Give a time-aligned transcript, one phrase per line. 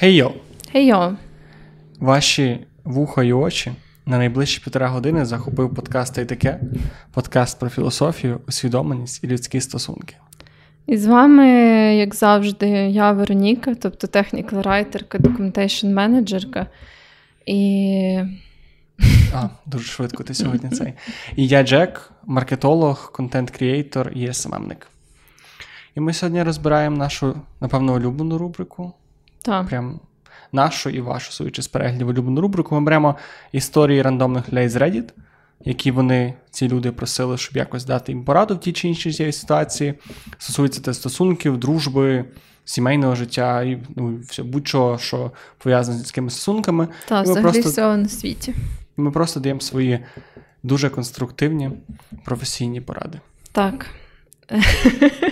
[0.00, 0.32] Хей-йо!
[0.72, 1.16] Хей-йо!
[2.00, 3.72] Ваші вуха і очі
[4.06, 6.60] на найближчі півтора години захопив подкаст «Та й таке,
[7.12, 10.16] подкаст про філософію, усвідомленість і людські стосунки.
[10.86, 11.46] І з вами,
[11.96, 16.66] як завжди, я Вероніка, тобто technical-райтерка, documentation-менеджерка.
[17.46, 18.18] І...
[19.34, 20.92] А, дуже швидко ти сьогодні цей.
[21.36, 24.88] І я Джек, маркетолог, контент-creator і SMMник.
[25.94, 28.92] І ми сьогодні розбираємо нашу, напевно, улюблену рубрику.
[29.42, 29.66] Так.
[29.66, 30.00] Прям
[30.52, 32.74] нашу і вашу суючи з переглядів улюблену рубрику.
[32.74, 33.16] Ми беремо
[33.52, 35.08] історії рандомних людей з Reddit,
[35.64, 39.94] які вони, ці люди, просили, щоб якось дати їм пораду в тій чи іншій ситуації.
[40.38, 42.24] Стосується це стосунків, дружби,
[42.64, 46.88] сімейного життя і ну, все, будь-чого, що пов'язане з людськими стосунками.
[47.08, 47.70] Так, взагалі просто...
[47.70, 48.54] всього на світі.
[48.96, 50.04] Ми просто даємо свої
[50.62, 51.70] дуже конструктивні
[52.24, 53.20] професійні поради.
[53.52, 53.86] Так.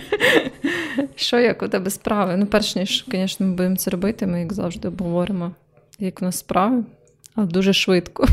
[1.15, 2.37] Що як у тебе справи?
[2.37, 5.53] Ну, перш ніж, звісно, ми будемо це робити, ми, як завжди, обговоримо,
[5.99, 6.85] як у нас справи,
[7.35, 8.27] але дуже швидко.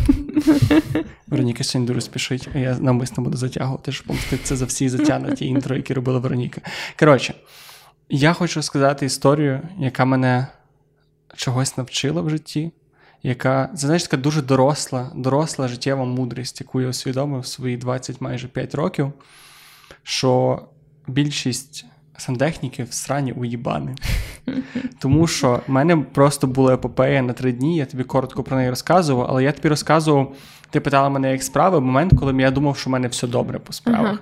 [1.28, 5.76] Вероніка сьогодні дуже спішить, а я навмисно буду затягувати, щоб помститися за всі затягнуті інтро,
[5.76, 6.62] які робила Вероніка.
[7.00, 7.34] Коротше,
[8.10, 10.48] я хочу сказати історію, яка мене
[11.36, 12.72] чогось навчила в житті,
[13.24, 18.22] яка це знаєш, така дуже доросла, доросла життєва мудрість, яку я усвідомив в свої 20
[18.22, 19.14] майже 5 років,
[20.04, 20.62] що
[21.08, 21.86] більшість
[22.18, 23.96] сантехніків срані уїбани.
[25.00, 28.70] Тому що в мене просто була епопея на три дні, я тобі коротко про неї
[28.70, 30.36] розказував, але я тобі розказував,
[30.70, 33.74] ти питала мене, як справи, момент, коли я думав, що в мене все добре по
[33.74, 34.20] справах.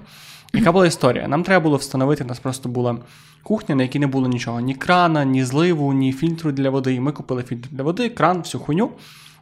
[0.54, 1.28] Яка була історія?
[1.28, 2.98] Нам треба було встановити, у нас просто була
[3.44, 6.94] кухня, на якій не було нічого: ні крана, ні зливу, ні фільтру для води.
[6.94, 8.92] І ми купили фільтр для води, кран, всю хуйню.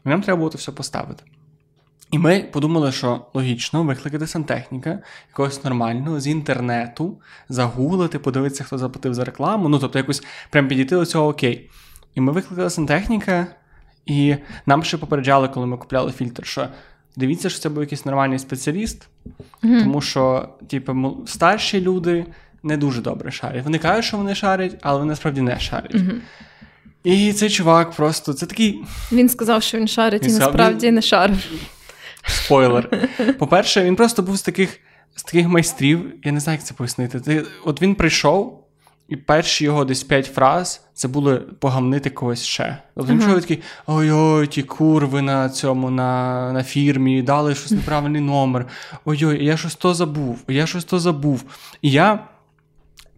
[0.05, 1.23] І нам треба було це все поставити.
[2.14, 7.17] І ми подумали, що логічно викликати сантехніка якогось нормального з інтернету,
[7.50, 9.70] загуглити, подивитися, хто заплатив за рекламу.
[9.70, 11.70] Ну, тобто, якось прям підійти до цього окей.
[12.16, 13.47] І ми викликали сантехніка,
[14.05, 16.67] і нам ще попереджали, коли ми купляли фільтр, що
[17.16, 19.08] дивіться, що це був якийсь нормальний спеціаліст,
[19.64, 19.83] mm-hmm.
[19.83, 22.26] тому що, типу, старші люди
[22.64, 23.64] не дуже добре шарять.
[23.64, 25.95] Вони кажуть, що вони шарять, але вони насправді не шарять.
[25.95, 26.20] Mm-hmm.
[27.04, 28.83] І цей чувак просто це такий.
[29.11, 30.95] Він сказав, що він шарить, він і насправді він...
[30.95, 31.37] не шарив.
[32.26, 33.10] Спойлер.
[33.39, 34.80] По-перше, він просто був з таких
[35.16, 37.20] з таких майстрів, я не знаю, як це пояснити.
[37.20, 38.67] Ти, От він прийшов,
[39.08, 42.78] і перші його десь п'ять фраз це були погамнити когось ще.
[42.95, 43.42] Тобто він uh-huh.
[43.42, 48.67] такий: ой-ой, ті курви на цьому, на на фірмі, дали щось неправильний номер.
[49.05, 51.44] Ой-ой, я щось то забув, я щось то забув.
[51.82, 52.28] І я.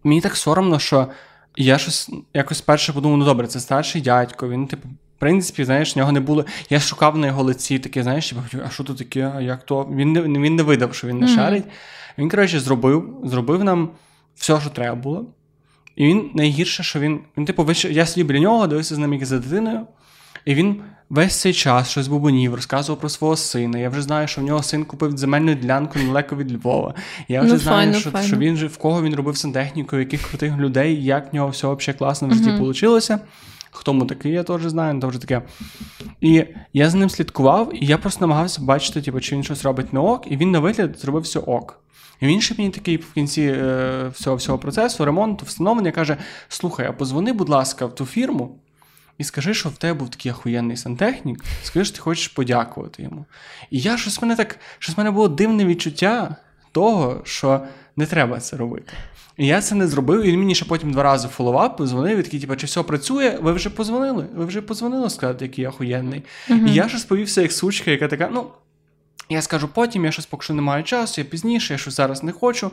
[0.04, 1.08] Мені так соромно, що
[1.56, 4.90] я щось якось перше подумав: ну добре, це старший дядько, він, типу,
[5.26, 6.46] принципі, знаєш, в нього не було.
[6.70, 8.34] Я шукав на його лиці таке, знаєш,
[8.66, 9.32] а що тут таке?
[9.36, 9.90] А як то?
[9.92, 11.36] Він не він не видав, що він не mm-hmm.
[11.36, 11.64] шарить.
[12.18, 13.90] Він, коротше, зробив зробив нам
[14.36, 15.26] все, що треба було.
[15.96, 17.20] І він найгірше, що він.
[17.38, 17.86] Він, типу, виш...
[17.86, 19.88] я сидів біля нього, дивився з ним як за дитиною.
[20.46, 23.80] І він весь цей час щось бубонів, розказував про свого сина.
[23.80, 26.94] Я вже знаю, що в нього син купив земельну ділянку недалеко від Львова.
[27.28, 28.28] Я вже ну, знаю, файно, що файно.
[28.28, 31.98] що він в кого він робив сантехніку, яких крутих людей, як в нього все взагалі
[31.98, 33.20] класно в житті uh-huh.
[33.76, 35.42] Хто му такий, я теж знаю, теж таке.
[36.22, 39.94] І я за ним слідкував, і я просто намагався бачити, типу, чи він щось робить
[39.94, 41.80] на ок, і він на вигляд зробив все ок.
[42.20, 46.88] І він ще мені такий в кінці е, всього всього процесу, ремонту, встановлення каже: слухай,
[46.88, 48.60] а позвони, будь ласка, в ту фірму
[49.18, 53.26] і скажи, що в тебе був такий охуєнний сантехнік, скажи, що ти хочеш подякувати йому.
[53.72, 56.36] І я щось мене так, щось мене було дивне відчуття
[56.72, 57.62] того, що
[57.98, 58.94] не треба це робити.
[59.38, 62.24] І я це не зробив, і він мені ще потім два рази фолловап позвонив, і
[62.24, 63.38] такий, типу, чи все працює?
[63.42, 64.26] Ви вже позвонили?
[64.36, 66.24] Ви вже позвонили сказати, який я охуєнний.
[66.50, 66.68] Uh-huh.
[66.68, 68.48] І я ще сповівся як сучка, яка така, ну.
[69.30, 72.24] Я скажу потім, я щось поки що не маю часу, я пізніше, я щось зараз
[72.24, 72.72] не хочу.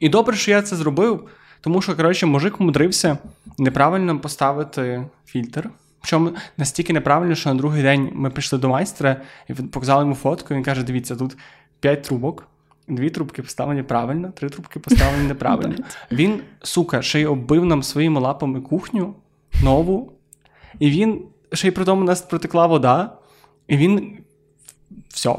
[0.00, 1.28] І добре, що я це зробив,
[1.60, 3.18] тому що, коротше, мужик мудрився
[3.58, 5.70] неправильно поставити фільтр.
[6.00, 9.16] Причому настільки неправильно, що на другий день ми прийшли до майстра
[9.48, 11.36] і показали йому фотку, і він каже: дивіться, тут
[11.80, 12.46] п'ять трубок.
[12.88, 15.74] Дві трубки поставлені правильно, три трубки поставлені неправильно.
[16.12, 19.14] Він, сука, ще й оббив нам своїми лапами кухню
[19.62, 20.12] нову,
[20.78, 21.22] і він
[21.52, 23.16] ще й при тому нас протекла вода,
[23.68, 24.18] і він
[25.08, 25.34] все.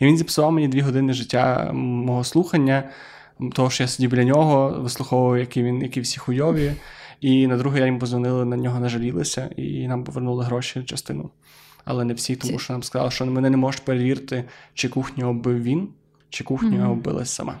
[0.00, 2.90] І він зіпсував мені дві години життя мого слухання,
[3.52, 6.72] того, що я сидів біля нього, вислуховував, які він, які всі хуйові.
[7.20, 11.30] І на другий день позвонили на нього, нажалілися, і нам повернули гроші частину.
[11.84, 15.62] Але не всі, тому що нам сказали, що мене не можуть перевірити, чи кухню оббив
[15.62, 15.88] він
[16.32, 16.90] чи кухню mm-hmm.
[16.90, 17.54] оббилась сама.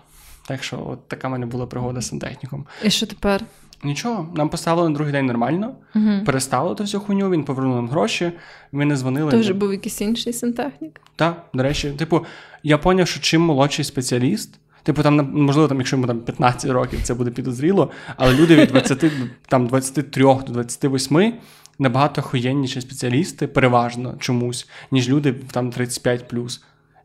[0.46, 2.66] Так що от така в мене була пригода з сантехніком.
[2.84, 3.44] І що тепер?
[3.84, 6.24] Нічого, нам поставили на другий день нормально, uh-huh.
[6.24, 8.32] переставили ту всю хуйню, він повернув нам гроші,
[8.72, 9.30] ми не дзвонили.
[9.30, 11.00] То вже був якийсь інший сантехнік?
[11.16, 12.24] Так, до речі, типу,
[12.62, 17.00] я зрозумів, що чим молодший спеціаліст, типу, там, можливо, там, якщо йому там 15 років,
[17.02, 19.04] це буде підозріло, але люди від 20,
[19.48, 21.34] там, 23 до 28,
[21.78, 26.28] набагато хуєнніші спеціалісти, переважно чомусь, ніж люди там 35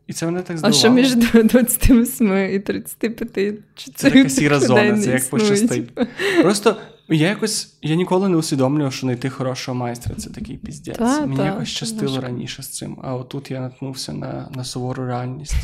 [0.08, 0.76] і це мене так здивувало.
[0.76, 3.54] А що між 28 і 35?
[3.74, 5.90] Чи це така сіра зона, це як пощастить.
[6.42, 6.76] Просто
[7.08, 10.98] я якось я ніколи не усвідомлював, що знайти хорошого майстра це такий піздець.
[11.00, 12.98] Мені та, якось щастило раніше з цим.
[13.02, 15.54] А отут я наткнувся на на сувору реальність.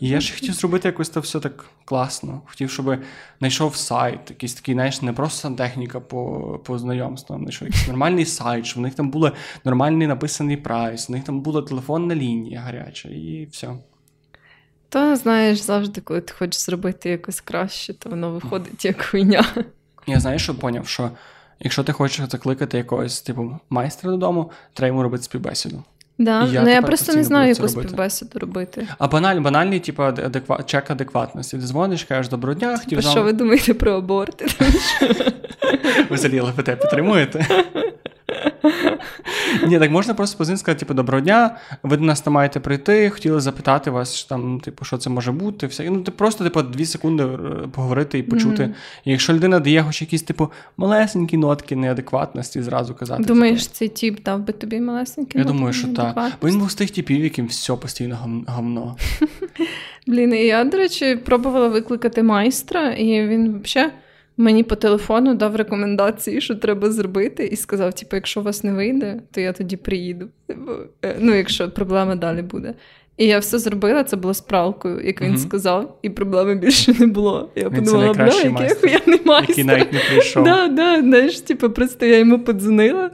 [0.00, 2.42] І я ж хотів зробити якось це все так класно.
[2.46, 2.96] Хотів, щоб
[3.38, 8.66] знайшов сайт, якийсь такий, знаєш, не просто сантехніка по по знайомствам, знайшов якийсь нормальний сайт,
[8.66, 9.30] щоб в них там був
[9.64, 13.74] нормальний написаний прайс, в них там була телефонна лінія гаряча, і все.
[14.88, 19.44] То знаєш, завжди, коли ти хочеш зробити якось краще, то воно виходить як хуйня.
[20.06, 21.10] Я знаєш, що поняв, що
[21.60, 25.82] якщо ти хочеш закликати якогось типу майстра додому, треба йому робити співбесіду.
[26.24, 26.48] Да.
[26.52, 28.86] Я ну я просто не знаю, яку співбесіду робити.
[28.98, 30.62] А баналь, банальний, типу, адеква...
[30.62, 31.56] чек адекватності.
[31.56, 32.98] Ти дзвониш, кажеш, доброго дня, хотів.
[32.98, 34.46] А що ви думаєте про аборти?
[36.10, 37.46] Ви взагалі ЛГБТ підтримуєте?
[39.66, 43.10] Ні, так можна просто позвонити сказати, типу, доброго дня, ви до нас там маєте прийти,
[43.10, 45.66] хотіли запитати вас, там, типу, що це може бути.
[45.66, 45.90] Все.
[45.90, 47.28] Ну, ти просто, типу, дві секунди е,
[47.72, 48.62] поговорити і почути.
[48.62, 48.74] Mm-hmm.
[49.04, 53.22] І якщо людина дає хоч якісь, типу, малесенькі нотки неадекватності, зразу казати.
[53.22, 56.32] Думаєш, типу, цей тіп дав би тобі малесенькі Я думаю, що так.
[56.42, 58.96] Бо він був з тих типів, яким все постійно говно.
[60.06, 63.92] Блін, і я, до речі, пробувала викликати майстра, і він взагалі.
[64.36, 68.72] Мені по телефону дав рекомендації, що треба зробити, і сказав: типу, якщо у вас не
[68.72, 70.28] вийде, то я тоді приїду.
[70.46, 70.70] Типу,
[71.04, 72.74] е, ну, якщо проблема далі буде.
[73.16, 75.38] І я все зробила, це було з пралкою, як він mm-hmm.
[75.38, 77.50] сказав, і проблеми більше не було.
[77.56, 79.48] Я він подумала, бля, який я не майстер.
[79.48, 80.44] Який навіть не прийшов.
[80.44, 83.10] Да, да, знаєш, типу, просто я йому подзвонила,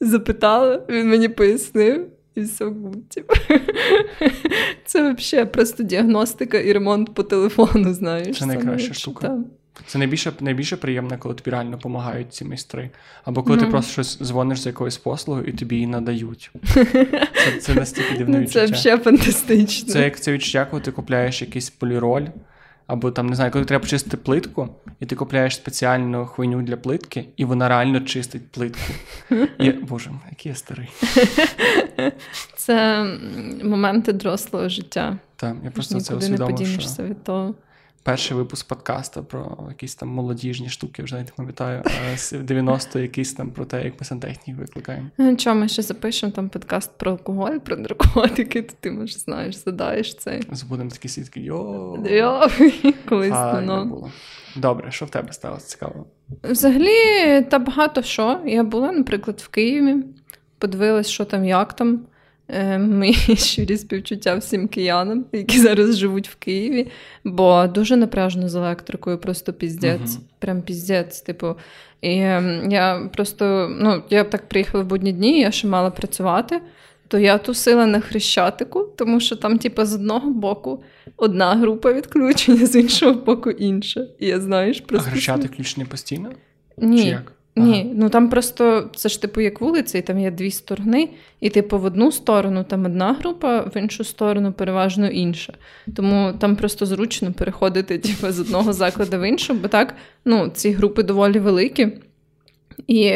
[0.00, 2.06] запитала, він мені пояснив.
[2.34, 3.34] І все good, типу.
[4.84, 8.38] Це взагалі просто діагностика і ремонт по телефону, знаєш.
[8.38, 9.28] Це найкраща штука.
[9.28, 9.38] Та.
[9.86, 12.90] Це найбільше найбільше приємно, коли тобі реально допомагають ці майстри.
[13.24, 13.60] Або коли mm.
[13.60, 16.50] ти просто щось дзвониш за якоюсь послугою і тобі її надають.
[17.34, 18.66] Це це настільки дивне ну, відчуття.
[18.66, 19.92] Це взагалі фантастично.
[19.92, 22.26] Це як це відчуття, коли ти купляєш якийсь поліроль,
[22.86, 24.68] або там, не знаю, коли треба почистити плитку,
[25.00, 28.92] і ти купляєш спеціальну хуйню для плитки, і вона реально чистить плитку.
[29.58, 30.88] І, Боже, який я старий.
[32.56, 33.06] Це
[33.64, 35.18] моменти дорослого життя.
[35.36, 36.50] Так, я просто Нікуди це усвідомив.
[36.50, 37.54] не подінешся від того
[38.02, 41.82] перший випуск подкаста про якісь там молодіжні штуки, вже навіть пам'ятаю,
[42.16, 45.06] з 90 якийсь там про те, як ми сантехнік викликаємо.
[45.18, 49.54] Ну, Чого ми ще запишемо там подкаст про алкоголь, про наркотики, то ти може знаєш,
[49.56, 50.42] задаєш цей.
[50.52, 51.40] Забудемо такі сітки.
[51.40, 52.48] Йо, Йо,
[53.08, 53.30] колись
[53.86, 54.10] було.
[54.56, 56.06] Добре, що в тебе сталося цікаво?
[56.42, 58.40] Взагалі, та багато що.
[58.46, 60.04] Я була, наприклад, в Києві,
[60.58, 62.00] подивилась, що там, як там.
[62.52, 66.86] Е, мої щирі співчуття всім киянам, які зараз живуть в Києві,
[67.24, 70.00] бо дуже напряжно з електрикою, просто піздець.
[70.00, 70.20] Uh-huh.
[70.38, 71.20] Прям піздець.
[71.20, 71.54] Типу.
[72.00, 76.60] І ем, я просто, ну, я так приїхала в будні дні, я ще мала працювати,
[77.08, 80.84] то я тусила на хрещатику, тому що там, типу, з одного боку
[81.16, 84.06] одна група відключення, з іншого боку інша.
[84.18, 85.08] І я знаєш, просто...
[85.08, 86.30] А хрещатик включений постійно?
[86.78, 87.02] Ні.
[87.02, 87.32] Чи як?
[87.56, 91.08] Ні, ну там просто це ж типу як вулиця, і там є дві сторони,
[91.40, 95.52] і типу в одну сторону там одна група, в іншу сторону переважно інша.
[95.96, 99.94] Тому там просто зручно переходити типу, з одного закладу в іншу, бо так
[100.24, 101.88] ну, ці групи доволі великі.
[102.86, 103.14] І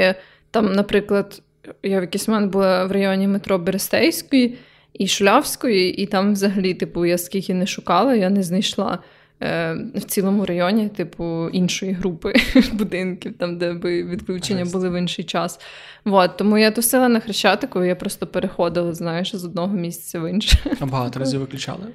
[0.51, 1.43] там, наприклад,
[1.83, 4.59] я в якийсь момент була в районі метро Берестейської
[4.93, 8.99] і Шулявської, і там взагалі, типу, я скільки не шукала, я не знайшла.
[9.43, 12.35] Е, в цілому районі, типу, іншої групи
[12.73, 15.61] будинків, там, де би відключення були в інший час.
[16.05, 20.77] Вот, Тому я тусила на хрещатику, я просто переходила, знаєш, з одного місця в інше.
[20.81, 21.87] А багато разів виключали?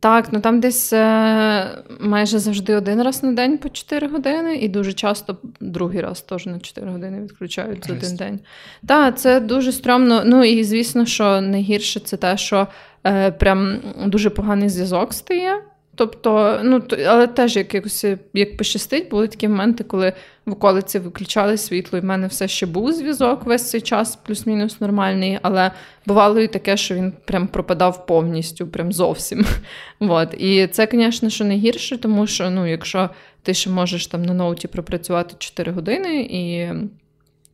[0.00, 1.68] Так, ну там десь е,
[2.00, 6.46] майже завжди один раз на день по 4 години, і дуже часто другий раз теж
[6.46, 8.40] на 4 години відключають за один день.
[8.86, 10.22] Так, це дуже стрьомно.
[10.26, 12.66] Ну і звісно, що найгірше це те, що
[13.06, 15.62] е, прям дуже поганий зв'язок стає.
[15.96, 20.12] Тобто, ну але теж як якось як пощастить, були такі моменти, коли
[20.46, 24.80] в околиці виключали світло, і в мене все ще був зв'язок весь цей час, плюс-мінус
[24.80, 25.38] нормальний.
[25.42, 25.70] Але
[26.06, 29.46] бувало і таке, що він прям пропадав повністю, прям зовсім.
[30.00, 30.34] Вот.
[30.38, 33.10] І це, звісно, що найгірше, тому що ну, якщо
[33.42, 36.68] ти ще можеш там на ноуті пропрацювати 4 години і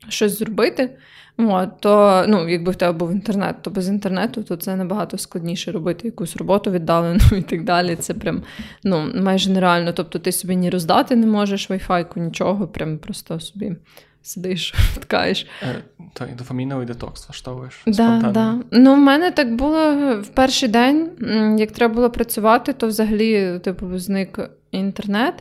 [0.08, 0.90] щось зробити.
[1.38, 5.72] От, то ну, якби в тебе був інтернет, то без інтернету то це набагато складніше
[5.72, 7.96] робити якусь роботу віддалену і так далі.
[7.96, 8.42] Це прям
[8.84, 9.92] ну, майже нереально.
[9.92, 13.76] Тобто ти собі ні роздати не можеш вайфайку, нічого, прям просто собі
[14.22, 15.46] сидиш, вткаєш.
[15.62, 17.82] Е, то і дофаміновий детокс влаштовуєш.
[17.86, 18.58] Да, да.
[18.70, 21.10] Ну, в мене так було в перший день,
[21.58, 25.34] як треба було працювати, то взагалі типу, зник інтернет,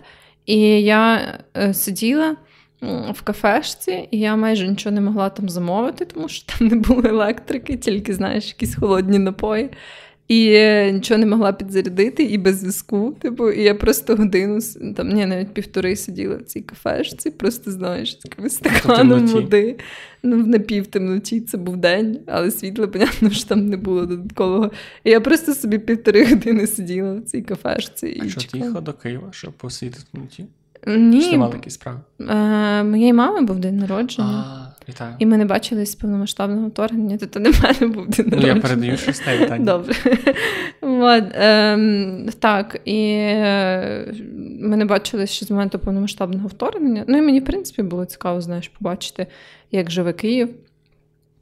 [0.45, 1.21] і я
[1.57, 2.35] е, сиділа.
[3.13, 7.03] В кафешці, і я майже нічого не могла там замовити, тому що там не було
[7.05, 9.69] електрики, тільки, знаєш, якісь холодні напої.
[10.27, 10.51] І
[10.91, 13.15] нічого не могла підзарядити, і без зв'язку.
[13.21, 14.59] Типу, і я просто годину,
[14.95, 19.77] там ні, навіть півтори сиділа в цій кафешці, просто знаєш, таким стаканом води.
[20.23, 24.71] Ну, в напівтемноті це був день, але світло, понятно, що там не було додаткового.
[25.03, 28.19] І я просто собі півтори години сиділа в цій кафешці.
[28.21, 30.45] А і що ти їхала до Києва, щоб посидіти в темноті?
[30.87, 31.21] Ні.
[31.21, 31.99] Чи ти мала якісь справи?
[32.29, 34.45] Е, Моєї мами був день народження.
[34.47, 35.15] А, вітаю.
[35.19, 38.41] І ми не бачились з повномасштабного вторгнення, то не мене був день народження.
[38.41, 39.65] Ну, я передаю щось те вітання.
[39.65, 39.95] Добре.
[40.81, 44.13] От, ем, так, і е,
[44.61, 47.03] ми не бачились ще з моменту повномасштабного вторгнення.
[47.07, 49.27] Ну і мені, в принципі, було цікаво, знаєш, побачити,
[49.71, 50.49] як живе Київ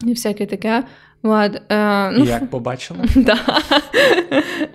[0.06, 0.84] і всяке таке.
[1.24, 3.00] От, е, ну, Як побачила?
[3.16, 3.38] Да.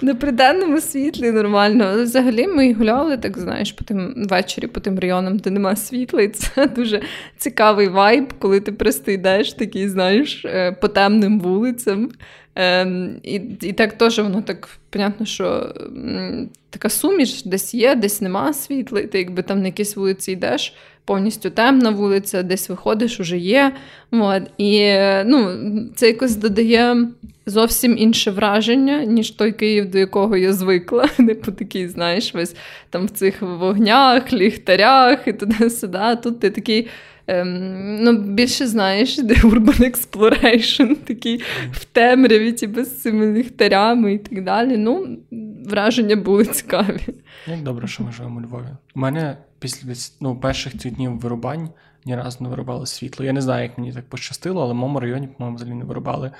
[0.01, 1.85] На приденному світлі нормально.
[1.85, 6.23] Але взагалі ми гуляли, так знаєш, по тим ввечері по тим районам, де нема світла,
[6.23, 7.03] і це дуже
[7.37, 12.11] цікавий вайб, коли ти просто йдеш такий, знаєш, е, по темним вулицям.
[12.57, 15.75] Ем, і і так теж воно так понятно, що
[16.71, 20.75] така суміш десь є, десь нема світла, і ти якби там на якійсь вулиці йдеш
[21.05, 23.73] повністю темна вулиця, десь виходиш, уже є.
[24.11, 24.43] От.
[24.59, 24.95] І
[25.25, 25.51] ну,
[25.95, 27.09] це якось додає
[27.47, 31.09] зовсім інше враження, ніж той Київ, до якого я звикла.
[31.17, 32.57] Типу такий, знаєш, весь
[32.91, 36.19] там в цих вогнях, ліхтарях і туди-сюди.
[36.23, 36.89] Тут ти такий.
[37.27, 44.19] Ем, ну, Більше знаєш, де Urban Exploration, такий в темряві, ті з цими ліхтарями і
[44.19, 44.77] так далі.
[44.77, 45.19] Ну,
[45.67, 47.01] Враження були цікаві.
[47.47, 48.69] Як добре, що ми живемо у Львові.
[48.95, 51.69] У мене після ну, перших цих днів вирубань
[52.05, 53.27] ні разу не вирубали світло.
[53.27, 56.31] Я не знаю, як мені так пощастило, але в моєму районі, по-моєму, взагалі не вирубали.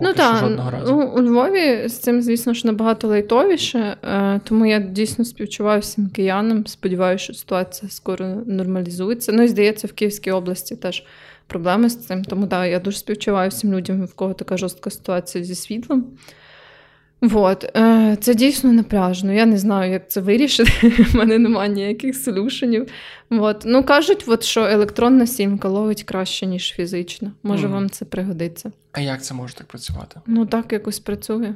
[0.00, 0.92] Поки ну так, жодного разу.
[0.92, 6.08] Ну, у Львові з цим, звісно ж, набагато лайтовіше, е, тому я дійсно співчуваю всім
[6.08, 6.66] киянам.
[6.66, 9.32] Сподіваюся, що ситуація скоро нормалізується.
[9.32, 11.04] Ну і здається, в Київській області теж
[11.46, 12.24] проблеми з цим.
[12.24, 16.06] Тому так, я дуже співчуваю всім людям, в кого така жорстка ситуація зі світлом.
[17.20, 17.76] Вот.
[17.76, 19.32] Е, це дійсно напряжно.
[19.32, 21.04] Я не знаю, як це вирішити.
[21.14, 22.86] У мене немає ніяких солюшенів.
[23.30, 23.62] Вот.
[23.66, 27.32] Ну, кажуть, от, що електронна сімка ловить краще, ніж фізична.
[27.42, 27.70] Може, mm.
[27.70, 28.72] вам це пригодиться.
[28.92, 30.20] А як це може так працювати?
[30.26, 31.54] Ну, так якось працює.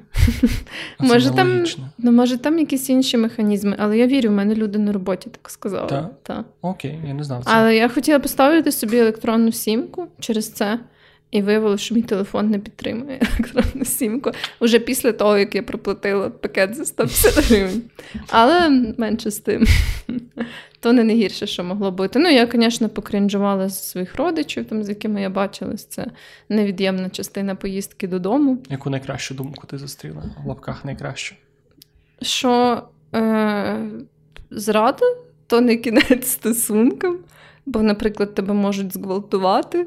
[0.99, 1.65] Може там,
[1.99, 5.51] ну, може, там якісь інші механізми, але я вірю, в мене люди на роботі так
[5.51, 5.89] сказали.
[5.89, 6.11] Так?
[6.23, 6.45] Та.
[6.63, 7.45] Окей, я не знав.
[7.45, 7.51] це.
[7.55, 10.79] Але я хотіла поставити собі електронну сімку через це.
[11.35, 16.31] І виявилося, що мій телефон не підтримує електронну сімку вже після того, як я проплатила
[16.31, 17.83] пакет за 150 гривень.
[18.29, 19.67] Але менше з тим.
[20.81, 22.19] То не найгірше, що могло бути.
[22.19, 25.85] Ну, я, звісно, покрінжувала з своїх родичів, там, з якими я бачилась.
[25.85, 26.07] Це
[26.49, 28.59] невід'ємна частина поїздки додому.
[28.71, 30.23] Яку найкращу думку ти зустріла?
[30.45, 31.35] В лапках найкращу?
[32.23, 32.83] Що
[33.15, 33.91] е-
[34.51, 35.07] зрада
[35.47, 37.19] то не кінець стосункам,
[37.67, 39.87] бо, наприклад, тебе можуть зґвалтувати.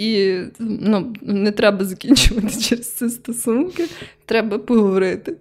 [0.00, 3.88] І ну, не треба закінчувати через це стосунки,
[4.24, 5.36] треба поговорити.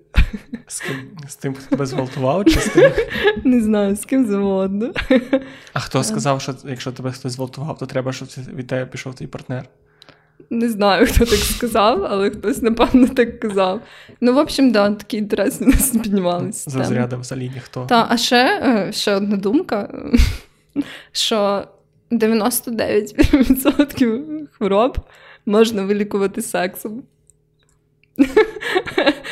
[0.67, 0.95] З ким
[1.27, 2.91] з тим, хто тебе зґвалтував, чи з тим?
[3.43, 4.93] Не знаю, з ким завгодно.
[5.73, 9.27] А хто сказав, що якщо тебе хтось зґвалтував, то треба, щоб від тебе пішов твій
[9.27, 9.65] партнер?
[10.49, 13.81] Не знаю, хто так сказав, але хтось, напевно, так казав.
[14.21, 16.69] Ну, в общем, да, такі інтереси нас піднімалися.
[16.69, 17.85] Зазряда взагалі ніхто.
[17.85, 19.93] Так, а ще, е, ще одна думка,
[21.11, 21.67] що.
[22.11, 24.97] 99% хвороб
[25.45, 27.03] можна вилікувати сексом.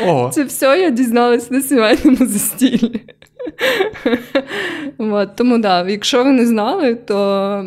[0.05, 0.29] О.
[0.33, 3.01] Це все я дізналась на сімейному застіллі.
[4.97, 7.61] От, Тому да, якщо ви не знали, то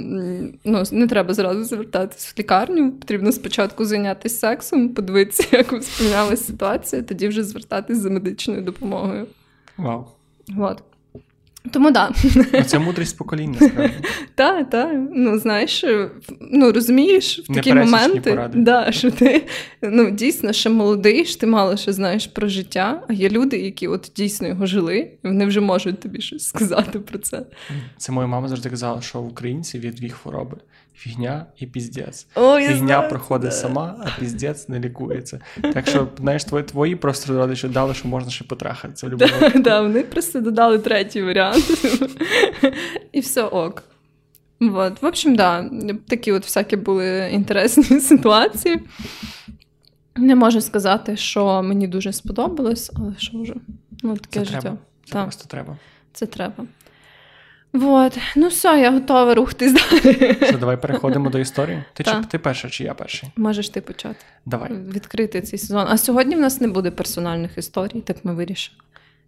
[0.64, 2.92] ну, не треба зразу звертатись в лікарню.
[2.92, 9.26] Потрібно спочатку зайнятися сексом, подивитися, як ви сприйнялася ситуація, тоді вже звертатись за медичною допомогою.
[9.76, 10.06] Вау.
[10.58, 10.82] От.
[11.70, 11.90] Тому.
[11.90, 12.12] Да.
[12.66, 13.94] Це мудрість покоління, справді.
[14.34, 14.96] Так, так.
[15.14, 15.84] Ну, знаєш,
[16.40, 19.46] ну розумієш в такі моменти, да, що ти
[19.82, 23.88] ну, дійсно ще молодий, що ти мало що знаєш про життя, а є люди, які
[23.88, 27.42] от дійсно його жили, і вони вже можуть тобі щось сказати про це.
[27.96, 29.34] Це моя мама завжди казала, що в
[29.74, 30.56] від дві хвороби:
[31.00, 32.26] фігня і піздець.
[32.34, 33.56] О, Фігня знаю, проходить да.
[33.56, 35.40] сама, а піздець не лікується.
[35.74, 39.18] Так що, знаєш, твої, твої просто родичі дали, що можна ще потрахатися в.
[39.18, 41.64] Так, да, вони просто додали третій варіант.
[43.12, 43.82] І все ок.
[44.60, 45.02] Вот.
[45.02, 45.70] В общем, да,
[46.08, 48.80] такі от всякі були інтересні ситуації.
[50.16, 53.54] Не можу сказати, що мені дуже сподобалось, але що вже
[54.02, 54.60] ну, таке Це життя.
[54.60, 54.78] треба.
[55.04, 55.24] Це Так.
[55.24, 55.76] просто треба.
[56.12, 56.64] Це треба.
[57.72, 58.18] Вот.
[58.36, 60.36] Ну все, я готова рухатись далі.
[60.42, 61.84] Що, давай переходимо до історії.
[61.92, 63.30] Ти, чи, ти перша, чи я перший?
[63.36, 64.70] Можеш ти почати Давай.
[64.72, 65.86] відкрити цей сезон.
[65.88, 68.78] А сьогодні в нас не буде персональних історій, так ми вирішили.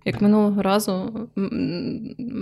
[0.05, 1.13] Як минулого разу,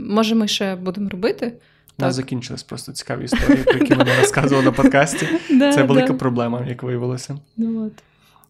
[0.07, 1.52] може, ми ще будемо робити
[1.99, 5.28] У нас закінчились просто цікаві історії, про які вони розказували на подкасті.
[5.49, 7.38] Це велика проблема, як виявилося.
[7.57, 7.90] Ну,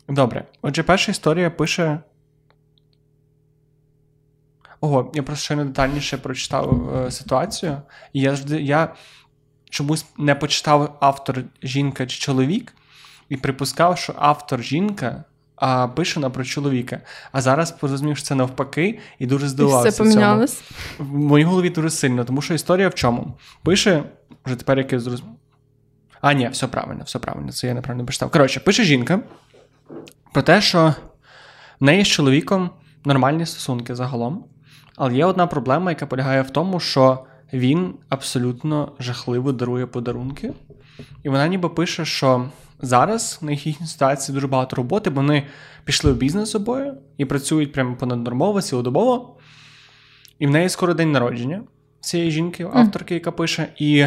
[0.09, 0.45] Добре.
[0.63, 1.99] Отже, перша історія пише.
[4.81, 7.83] Ого, я просто не детальніше прочитав е, ситуацію.
[8.13, 8.95] І я завжди я
[9.71, 12.75] чомусь не почитав автор жінка чи чоловік,
[13.29, 15.25] і припускав, що автор жінка
[15.61, 17.01] а пише на про чоловіка.
[17.33, 19.89] А зараз порозумів, що це навпаки, і дуже здивувався.
[19.89, 20.63] І все помінялось?
[20.99, 23.39] В моїй голові дуже сильно, тому що історія в чому?
[23.63, 24.03] Пише,
[24.47, 25.35] вже тепер як я зрозумів.
[26.21, 28.31] А, ні, все правильно, все правильно, це я неправильно прочитав.
[28.31, 29.21] Коротше, пише жінка
[30.33, 30.95] про те, що
[31.81, 32.71] в неї з чоловіком
[33.05, 34.45] нормальні стосунки загалом.
[35.03, 40.53] Але є одна проблема, яка полягає в тому, що він абсолютно жахливо дарує подарунки.
[41.23, 45.47] І вона ніби пише, що зараз на їхній ситуації дуже багато роботи, бо вони
[45.85, 49.37] пішли в бізнес обоє і працюють прямо понаднормово, цілодобово.
[50.39, 51.63] І в неї скоро день народження
[52.01, 54.07] цієї жінки, авторки, яка пише, і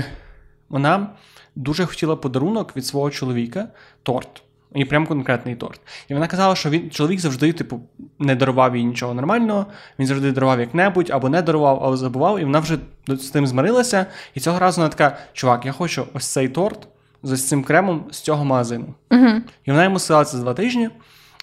[0.69, 1.09] вона
[1.55, 3.67] дуже хотіла подарунок від свого чоловіка
[4.03, 4.43] торт.
[4.75, 5.79] І прям конкретний торт.
[6.07, 7.81] І вона казала, що він чоловік завжди, типу,
[8.19, 9.65] не дарував їй нічого нормального,
[9.99, 12.77] він завжди дарував як-небудь, або не дарував, або забував, і вона вже
[13.07, 14.05] з тим змирилася.
[14.33, 16.87] І цього разу вона така: чувак, я хочу ось цей торт
[17.23, 18.93] з цим кремом з цього магазину.
[19.09, 20.89] uh І вона йому сказала це за два тижні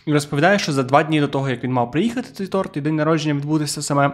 [0.07, 2.81] і розповідає, що за два дні до того, як він мав приїхати цей торт, і
[2.81, 4.11] день народження відбудеться саме.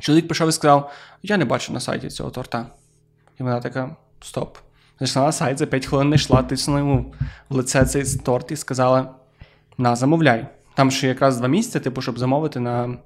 [0.00, 0.90] Чоловік прийшов і сказав:
[1.22, 2.66] Я не бачу на сайті цього торта.
[3.40, 4.58] І вона така: Стоп.
[5.00, 7.14] Зайшла на сайт, за 5 хвилин не йшла, тиснула йому
[7.48, 9.14] в лице цей торт і сказала:
[9.78, 10.46] На, замовляй.
[10.74, 12.96] Там ще якраз два місяці, типу, щоб замовити на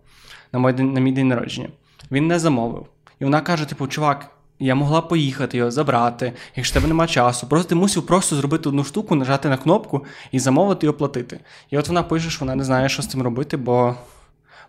[0.53, 1.69] на, мій день, на мій день народження.
[2.11, 2.87] Він не замовив.
[3.21, 7.47] І вона каже: типу, чувак, я могла поїхати його забрати, якщо тебе немає часу.
[7.47, 11.41] Просто ти мусив просто зробити одну штуку, нажати на кнопку і замовити і оплатити.
[11.71, 13.95] І от вона пише, що вона не знає, що з цим робити, бо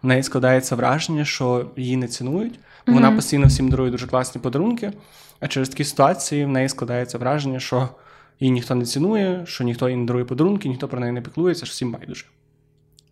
[0.02, 2.54] в неї складається враження, що її не цінують.
[2.54, 2.96] Бо mm-hmm.
[2.96, 4.92] Вона постійно всім дарує дуже класні подарунки.
[5.40, 7.90] А через такі ситуації в неї складається враження, що
[8.40, 11.66] її ніхто не цінує, що ніхто їй не дарує подарунки, ніхто про неї не піклується,
[11.66, 12.26] що всім байдуже.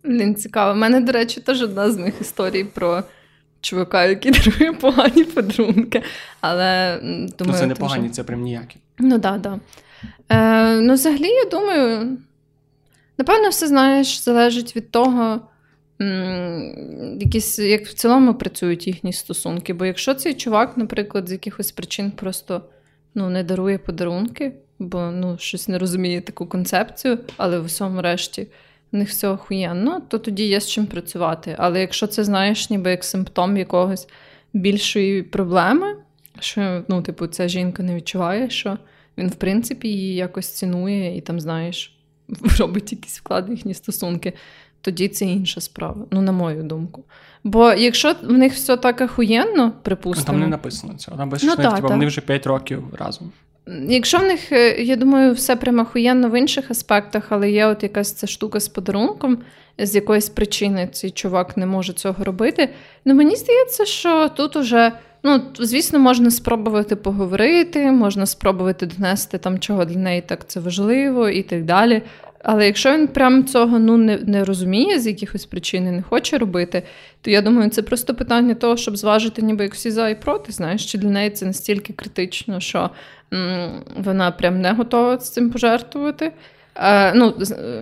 [0.04, 0.72] Блін, цікаво.
[0.72, 3.02] У мене, до речі, теж одна з моїх історій про
[3.60, 6.02] чувака, який дарує погані подарунки.
[6.40, 8.76] Але думаю, Ну, це не погані, це прям ніякі.
[8.98, 9.60] Ну так, да, да.
[10.28, 12.18] Е, Ну, взагалі, я думаю,
[13.18, 15.40] напевно, все знаєш, залежить від того,
[17.20, 19.72] якісь, як в цілому працюють їхні стосунки.
[19.74, 22.62] Бо якщо цей чувак, наприклад, з якихось причин просто
[23.14, 28.46] ну, не дарує подарунки, бо ну, щось не розуміє таку концепцію, але в усьому решті
[28.92, 31.54] в них все охуєнно, то тоді є з чим працювати.
[31.58, 34.08] Але якщо це знаєш, ніби як симптом якогось
[34.52, 35.96] більшої проблеми,
[36.40, 38.78] що ну, типу, ця жінка не відчуває, що
[39.18, 41.98] він, в принципі, її якось цінує і там, знаєш,
[42.58, 44.32] робить якісь вклади їхні стосунки,
[44.80, 47.04] тоді це інша справа, ну, на мою думку.
[47.44, 50.26] Бо якщо в них все так охуєнно, припустимо...
[50.26, 51.10] Там не написано це.
[51.10, 53.32] Там написано, ну, що типу, вони вже 5 років разом.
[53.88, 57.82] Якщо в них, е, я думаю, все прямо охуєнно в інших аспектах, але є от
[57.82, 59.38] якась ця штука з подарунком,
[59.78, 62.68] з якоїсь причини цей чувак не може цього робити.
[63.04, 69.58] Ну мені здається, що тут уже, ну, звісно, можна спробувати поговорити, можна спробувати донести там,
[69.58, 72.02] чого для неї так це важливо і так далі.
[72.44, 76.38] Але якщо він прям цього ну, не не розуміє з якихось причин і не хоче
[76.38, 76.82] робити,
[77.20, 80.52] то я думаю, це просто питання того, щоб зважити, ніби як всі за і проти,
[80.52, 82.90] знаєш, чи для неї це настільки критично, що
[83.34, 86.32] м- вона прям не готова з цим пожертвувати.
[86.78, 87.34] Е, ну,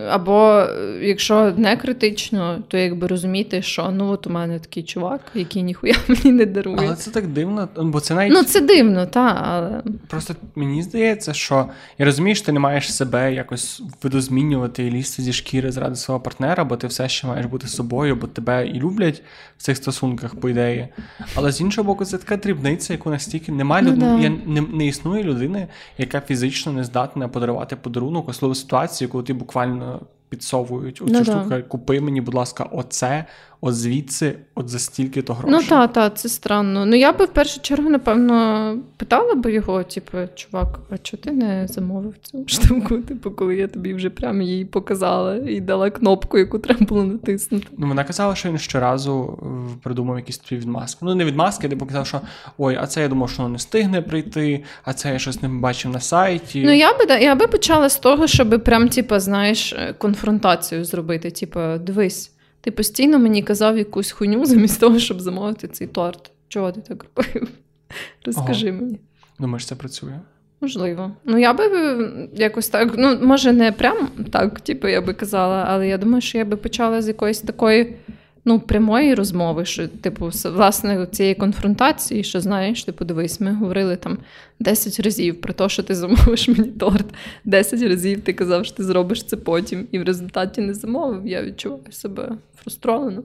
[0.09, 0.65] Або
[1.01, 5.95] якщо не критично, то якби розуміти, що ну от у мене такий чувак, який ніхуя
[6.07, 6.77] мені не дарує.
[6.79, 8.33] Але це так дивно, бо це навіть...
[8.33, 9.37] Ну, це дивно, так.
[9.43, 9.81] але...
[10.07, 11.65] Просто мені здається, що
[11.97, 16.19] я розумію, що ти не маєш себе якось видозмінювати і лізти зі шкіри заради свого
[16.19, 19.21] партнера, бо ти все ще маєш бути собою, бо тебе і люблять
[19.57, 20.87] в цих стосунках, по ідеї.
[21.35, 23.99] Але з іншого боку, це така дрібниця, яку настільки немає ну, люд...
[23.99, 24.29] да.
[24.29, 29.33] не, не існує людини, яка фізично не здатна подарувати подарунок, особливо ситуацію ситуації, коли ти
[29.33, 31.61] буквально підсовують оцю ну, штуку, да.
[31.61, 33.25] купи мені, будь ласка, оце,
[33.61, 35.59] от звідси, от за стільки то грошей.
[35.59, 36.85] Ну так, так, це странно.
[36.85, 41.31] Ну я би в першу чергу, напевно, питала би його, типу, чувак, а чого ти
[41.31, 42.97] не замовив цю штуку?
[42.97, 47.67] Типу, коли я тобі вже прямо її показала і дала кнопку, яку треба було натиснути.
[47.77, 50.99] Ну, вона казала, що він щоразу е, придумав якісь твій відмазки.
[51.01, 52.21] Ну, не відмазки, де показав, що
[52.57, 55.49] ой, а це я думав, що воно не стигне прийти, а це я щось не
[55.49, 56.63] бачив на сайті.
[56.65, 61.31] Ну, я би я би почала з того, щоб прям, типу, знаєш, конфронтацію зробити.
[61.31, 62.31] Типу, дивись.
[62.61, 66.31] Ти постійно мені казав якусь хуйню замість того, щоб замовити цей торт.
[66.47, 67.49] Чого ти так робив?
[68.25, 68.81] Розкажи Ого.
[68.81, 68.99] мені.
[69.39, 70.19] Думаєш, це працює?
[70.61, 71.11] Можливо.
[71.25, 71.63] Ну, я би
[72.33, 76.37] якось так, ну, може, не прям так, типу, я би казала, але я думаю, що
[76.37, 77.95] я би почала з якоїсь такої
[78.47, 84.17] ну, прямої розмови, що, типу, власне, цієї конфронтації, що знаєш, типу, дивись, ми говорили там
[84.59, 87.05] 10 разів про те, що ти замовиш мені торт.
[87.45, 91.27] 10 разів ти казав, що ти зробиш це потім, і в результаті не замовив.
[91.27, 93.23] Я відчуваю себе фрустровано.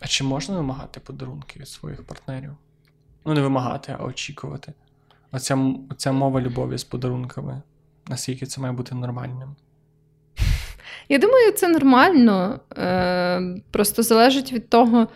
[0.00, 2.50] А чи можна вимагати подарунки від своїх партнерів?
[3.26, 4.72] Ну, не вимагати, а очікувати.
[5.32, 5.58] Оця,
[5.90, 7.62] оця мова любові з подарунками.
[8.08, 9.56] Наскільки це має бути нормальним?
[11.08, 12.60] Я думаю, це нормально.
[12.78, 15.08] Е, Просто залежить від того,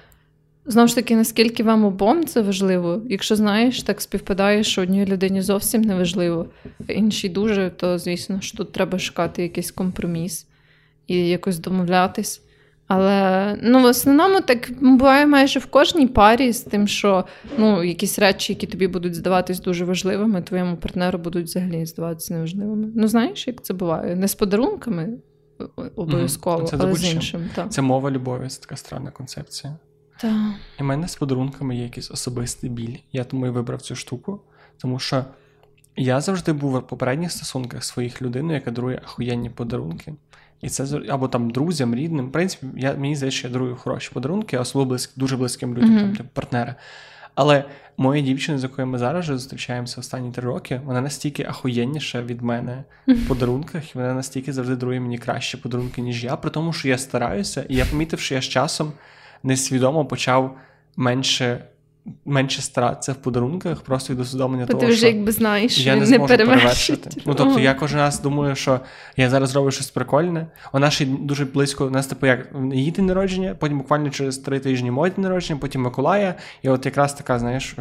[0.67, 3.03] знову ж таки, наскільки вам обом це важливо.
[3.09, 6.47] Якщо знаєш, так співпадає, що одній людині зовсім не важливо,
[6.89, 10.47] а іншій дуже, то звісно що тут треба шукати якийсь компроміс
[11.07, 12.41] і якось домовлятись.
[12.87, 17.25] Але ну, в основному так буває майже в кожній парі з тим, що
[17.59, 22.89] ну, якісь речі, які тобі будуть здаватись дуже важливими, твоєму партнеру будуть взагалі здаватися неважливими.
[22.95, 24.17] Ну, знаєш, як це буває?
[24.17, 25.09] Не з подарунками
[25.97, 27.51] обов'язково, це але з іншим.
[27.55, 27.73] Так.
[27.73, 29.77] Це мова любові, це така странна концепція.
[30.21, 30.55] Так.
[30.79, 32.97] І в мене з подарунками є якийсь особистий біль.
[33.13, 34.41] Я тому і вибрав цю штуку,
[34.79, 35.25] тому що
[35.97, 40.15] я завжди був в попередніх стосунках своїх людиною, яка дарує ахуєнні подарунки.
[40.61, 42.29] І це або там друзям, рідним.
[42.29, 45.99] В принципі, я, мені здається, що я дарую хороші подарунки, особливо близьк, дуже близьким людям,
[45.99, 46.17] mm-hmm.
[46.17, 46.75] там, партнера.
[47.35, 47.65] Але
[47.97, 52.43] моя дівчина, з якою ми зараз вже зустрічаємося останні три роки, вона настільки ахуєнніша від
[52.43, 56.73] мене в подарунках, і вона настільки завжди дарує мені краще подарунки, ніж я, при тому,
[56.73, 58.93] що я стараюся, і я помітив, що я з часом
[59.43, 60.57] несвідомо почав
[60.97, 61.65] менше
[62.25, 62.63] менше
[63.01, 66.27] це в подарунках, просто від усвідомлення того, ти вже що якби знаєш, я не зможу
[66.27, 67.11] перевершити.
[67.27, 68.81] Ну тобто я кожен раз думаю, що
[69.17, 70.47] я зараз роблю щось прикольне.
[70.73, 74.61] Вона ще дуже близько у нас, типу, як її день народження, потім буквально через три
[74.61, 77.77] тижні моє день народження, потім Миколая, і от якраз така, знаєш.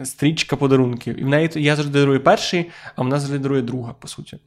[0.00, 1.20] Е, стрічка подарунків.
[1.20, 4.38] І в неї я завжди дарую перший, а вона завжди дарує друга, по суті.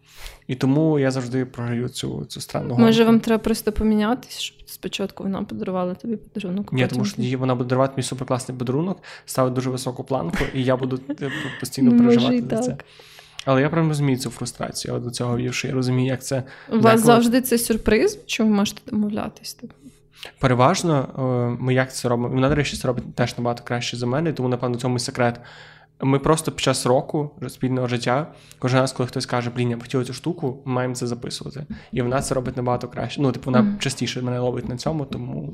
[0.48, 2.82] І тому я завжди програю цю цю странну гонку.
[2.82, 6.74] Може, вам треба просто помінятися, щоб спочатку вона подарувала тобі подарунок.
[6.74, 10.64] Ні, тому що її вона буде дарувати мій суперкласний подарунок, ставить дуже високу планку, і
[10.64, 12.78] я буду типу, постійно переживати за це.
[13.46, 14.94] Але я прям розумію цю фрустрацію.
[14.94, 16.44] Я до цього вів, я розумію, як це.
[16.74, 19.54] У вас завжди це сюрприз, чи ви можете домовлятись?
[19.54, 19.74] Типу?
[20.40, 22.36] Переважно е, ми як це робимо.
[22.36, 25.40] Вона, до речі, це робить теж набагато краще за мене, тому, напевно, в цьому секрет.
[26.02, 28.28] Ми просто під час року спільного життя,
[28.60, 31.66] кожен раз, коли хтось каже, блін, я хотів цю штуку, ми маємо це записувати.
[31.92, 33.22] І вона це робить набагато краще.
[33.22, 33.78] Ну, типу, вона mm.
[33.78, 35.54] частіше мене ловить на цьому, тому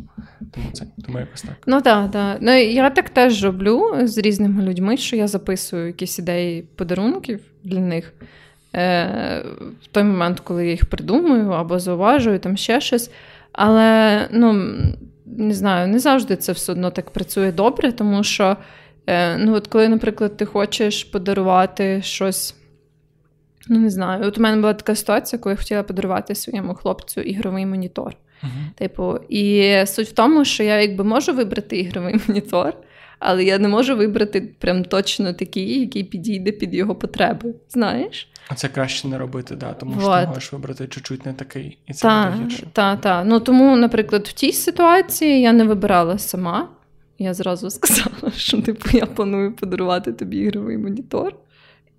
[0.52, 1.56] тому це тому якось так.
[1.66, 2.38] Ну так, так.
[2.42, 7.80] Ну я так теж роблю з різними людьми, що я записую якісь ідеї подарунків для
[7.80, 8.14] них.
[8.76, 9.46] Е,
[9.84, 13.12] В той момент, коли я їх придумую або зауважую, там ще щось.
[13.54, 14.76] Але ну,
[15.26, 18.58] не знаю, не завжди це все одно так працює добре, тому що,
[19.08, 22.56] е, ну, от коли, наприклад, ти хочеш подарувати щось.
[23.68, 24.28] Ну, не знаю.
[24.28, 28.16] От у мене була така ситуація, коли я хотіла подарувати своєму хлопцю ігровий монітор.
[28.44, 28.78] Uh-huh.
[28.78, 32.74] Типу, і суть в тому, що я якби можу вибрати ігровий монітор,
[33.22, 37.54] але я не можу вибрати прям точно такий, який підійде під його потреби.
[37.70, 38.28] Знаєш?
[38.48, 41.94] А це краще не робити, да, тому що ти можеш вибрати чуть-чуть не такий, і
[41.94, 42.68] це та, буде гірше.
[42.74, 43.24] Так, так.
[43.28, 46.70] Ну тому, наприклад, в тій ситуації я не вибирала сама.
[47.20, 51.36] Я зразу сказала, що типу я планую подарувати тобі ігровий монітор.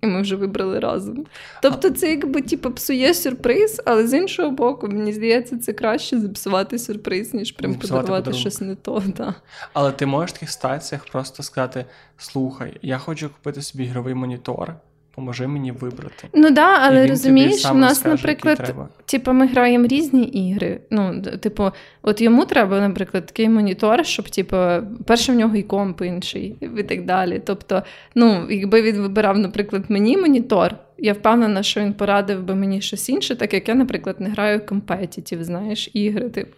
[0.03, 1.25] І ми вже вибрали разом.
[1.61, 6.79] Тобто, це якби типу, псує сюрприз, але з іншого боку, мені здається, це краще зіпсувати
[6.79, 8.39] сюрприз, ніж прям подарувати подарунок.
[8.39, 9.03] щось не то.
[9.17, 9.35] Да.
[9.73, 11.85] Але ти можеш в таких ситуаціях просто сказати:
[12.17, 14.75] слухай, я хочу купити собі ігровий монітор.
[15.15, 16.27] Поможи мені вибрати.
[16.33, 20.79] Ну да, але розумієш, у нас, скаже, наприклад, типу, ми граємо різні ігри.
[20.89, 21.71] Ну, типу,
[22.01, 24.57] от йому треба, наприклад, такий монітор, щоб, типу,
[25.05, 27.41] перше в нього і комп інший, і так далі.
[27.45, 27.83] Тобто,
[28.15, 33.09] ну, якби він вибирав, наприклад, мені монітор, я впевнена, що він порадив би мені щось
[33.09, 36.29] інше, так як я, наприклад, не граю компетітів, знаєш, ігри.
[36.29, 36.51] Типу.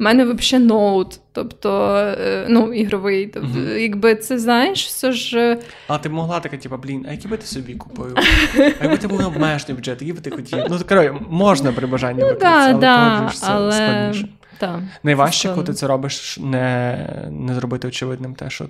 [0.00, 3.26] У мене взагалі ноут, тобто е, ну, ігровий.
[3.26, 3.78] Тобто, mm-hmm.
[3.78, 5.38] Якби це знаєш, все ж.
[5.38, 8.14] Е, а ти могла така, типу, блін, а які би ти собі купив?
[8.56, 10.58] А якби ти був обмежений бюджет, які би ти хотів?
[10.70, 13.72] Ну, коротше, можна при бажанні ну, викритися, але да, але...
[13.72, 14.28] складніше.
[14.58, 18.66] Та, Найважче, коли ти це робиш, не не зробити очевидним те, що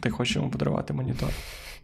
[0.00, 1.28] ти хочеш йому подарувати монітор.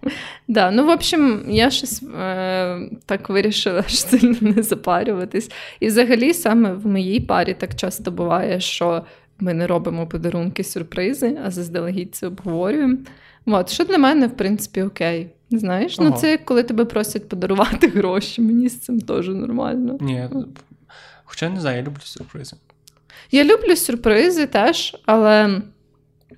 [0.49, 5.51] Да, ну, в общем, я щось е, так вирішила що сильно не запарюватись.
[5.81, 9.05] І взагалі, саме в моїй парі так часто буває, що
[9.39, 12.97] ми не робимо подарунки сюрпризи, а заздалегідь це обговорюємо.
[13.47, 15.31] От, що для мене, в принципі, окей.
[15.51, 16.15] Знаєш, ну, ага.
[16.15, 19.99] ну це коли тебе просять подарувати гроші, мені з цим теж нормально.
[20.01, 20.29] Ні,
[21.25, 22.57] Хоча не знаю, я люблю сюрпризи.
[23.31, 25.63] Я люблю сюрпризи теж, але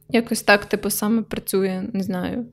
[0.09, 2.47] якось так, типу, саме працює, не знаю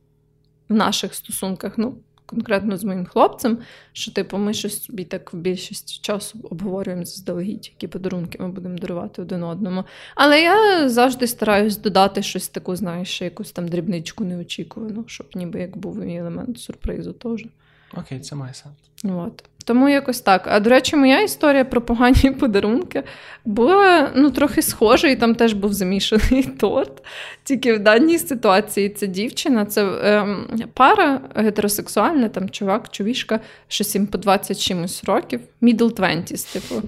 [0.69, 1.73] в наших стосунках.
[1.77, 3.57] Ну, конкретно з моїм хлопцем,
[3.93, 8.77] що типу ми щось собі так в більшість часу обговорюємо заздалегідь, які подарунки ми будемо
[8.77, 9.83] дарувати один одному.
[10.15, 15.77] Але я завжди стараюсь додати щось таку, знаєш, якусь там дрібничку неочікувану, щоб ніби як
[15.77, 17.45] був і елемент сюрпризу теж.
[17.93, 18.75] Окей, це має сенс.
[19.03, 19.43] От.
[19.67, 20.47] Тому якось так.
[20.51, 23.03] А до речі, моя історія про погані подарунки
[23.45, 27.05] була ну, трохи схожа, і там теж був замішаний торт.
[27.43, 34.07] Тільки в даній ситуації це дівчина, це ем, пара гетеросексуальна, там чувак, чувішка, щось їм
[34.07, 36.81] по 20 чимось років, middle 20 типу.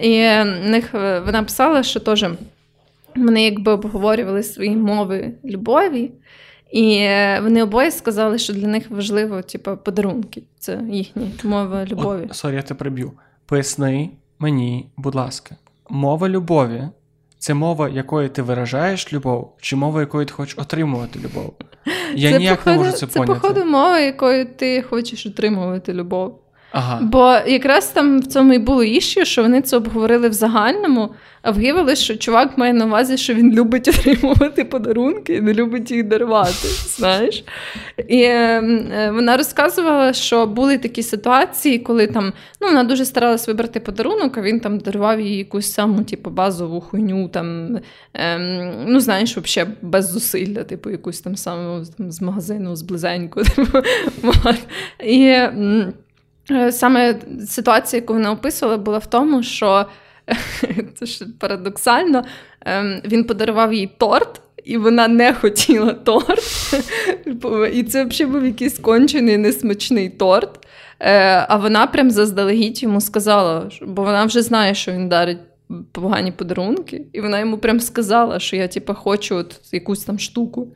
[0.00, 2.26] І них е, вона писала, що теж
[3.14, 6.10] вони якби обговорювали свої мови любові.
[6.70, 10.42] І е, вони обоє сказали, що для них важливо, типу, подарунки.
[10.58, 12.28] Це їхня мова любові.
[12.32, 13.12] Sorry, я тебе приб'ю.
[13.46, 15.56] Поясни мені, будь ласка,
[15.88, 16.88] мова любові
[17.38, 21.54] це мова, якою ти виражаєш любов, чи мова, якою ти хочеш отримувати любов?
[22.14, 23.40] Я це ніяк походу, не можу це, це поняти.
[23.40, 26.38] Це, походу, мова, якою ти хочеш отримувати любов.
[26.72, 26.98] Ага.
[27.02, 31.50] Бо якраз там в цьому і було іще, що вони це обговорили в загальному, а
[31.50, 36.04] виявилось, що чувак має на увазі, що він любить отримувати подарунки і не любить їх
[36.04, 36.68] дарувати.
[36.68, 37.44] знаєш.
[38.08, 43.80] І е, вона розказувала, що були такі ситуації, коли там ну, вона дуже старалась вибрати
[43.80, 47.78] подарунок, а він там дарував їй якусь саму типу, базову хуйню, там,
[48.14, 48.38] е,
[48.86, 53.42] ну, знаєш, взагалі без зусилля, типу, якусь там саму там, з магазину, з близеньку.
[53.56, 53.78] Типу,
[55.04, 55.36] і
[56.70, 57.14] Саме
[57.46, 59.86] ситуація, яку вона описувала, була в тому, що
[60.98, 62.24] це ж парадоксально,
[62.60, 66.74] ем, він подарував їй торт, і вона не хотіла торт.
[67.72, 70.66] І це взагалі був якийсь кончений несмачний торт.
[71.00, 75.38] Е, а вона прям заздалегідь йому сказала, бо вона вже знає, що він дарить
[75.92, 80.68] погані подарунки, і вона йому прям сказала, що я типу, хочу от якусь там штуку.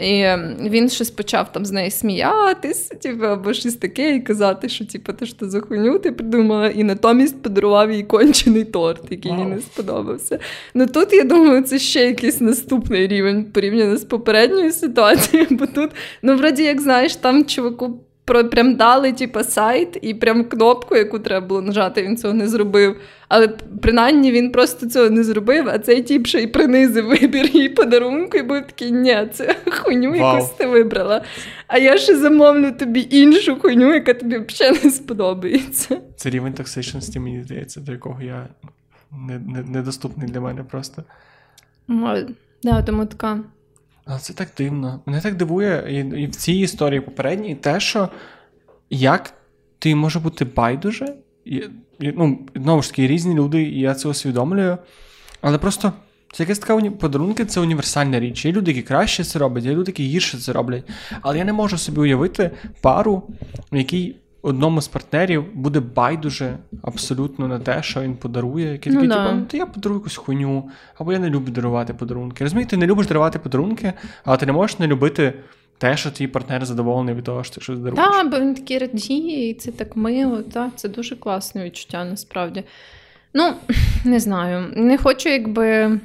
[0.00, 4.68] І ем, він щось почав там з нею сміятись, типу, або щось таке, і казати,
[4.68, 9.32] що типу, ти що за хуйню ти придумала, і натомість подарував їй кончений торт, який
[9.32, 9.38] wow.
[9.38, 10.38] їй не сподобався.
[10.74, 15.90] Ну тут, я думаю, це ще якийсь наступний рівень порівняно з попередньою ситуацією, бо тут,
[16.22, 21.18] ну, вроді, як знаєш, там чуваку про, прям дали типу, сайт і прям кнопку, яку
[21.18, 22.96] треба було нажати, він цього не зробив.
[23.28, 23.48] Але
[23.82, 28.36] принаймні він просто цього не зробив, а цей тіп ще й принизив вибір її подарунку,
[28.36, 30.16] і був такий, ні, це хуйню wow.
[30.16, 31.22] якусь ти вибрала.
[31.66, 36.00] А я ще замовлю тобі іншу хуйню, яка тобі взагалі не сподобається.
[36.16, 38.48] Це рівень токсичності, мені здається, до якого я
[39.66, 41.02] недоступний не, не для мене просто.
[42.62, 43.38] Да, тому така.
[44.20, 45.00] Це так дивно.
[45.06, 48.08] Мене так дивує і, і в цій історії попередній те, що
[48.90, 49.34] як
[49.78, 51.14] ти може бути байдуже.
[51.44, 51.56] І,
[52.00, 54.78] і, ну, Знову ж таки, різні люди, і я це усвідомлюю.
[55.40, 55.92] Але просто
[56.32, 56.90] це якась така уні...
[56.90, 58.44] подарунки це універсальна річ.
[58.44, 60.84] Є люди, які краще це роблять, є люди, які гірше це роблять.
[61.20, 63.22] Але я не можу собі уявити пару,
[63.72, 68.72] в якій одному з партнерів буде байдуже абсолютно на те, що він подарує.
[68.72, 69.30] Який ну, такий, да.
[69.32, 72.44] типу, то я подарую якусь хуйню, або я не люблю дарувати подарунки.
[72.44, 73.92] Розумієте, ти не любиш дарувати подарунки,
[74.24, 75.34] але ти не можеш не любити.
[75.78, 78.08] Те, що твій партнер задоволений від того, що ти щось даруєш.
[78.08, 80.42] Так, бо він такий радіє, і це так мило.
[80.42, 82.64] Так, це дуже класне відчуття, насправді.
[83.34, 83.54] Ну,
[84.04, 84.72] не знаю.
[84.76, 86.00] Не хочу, якби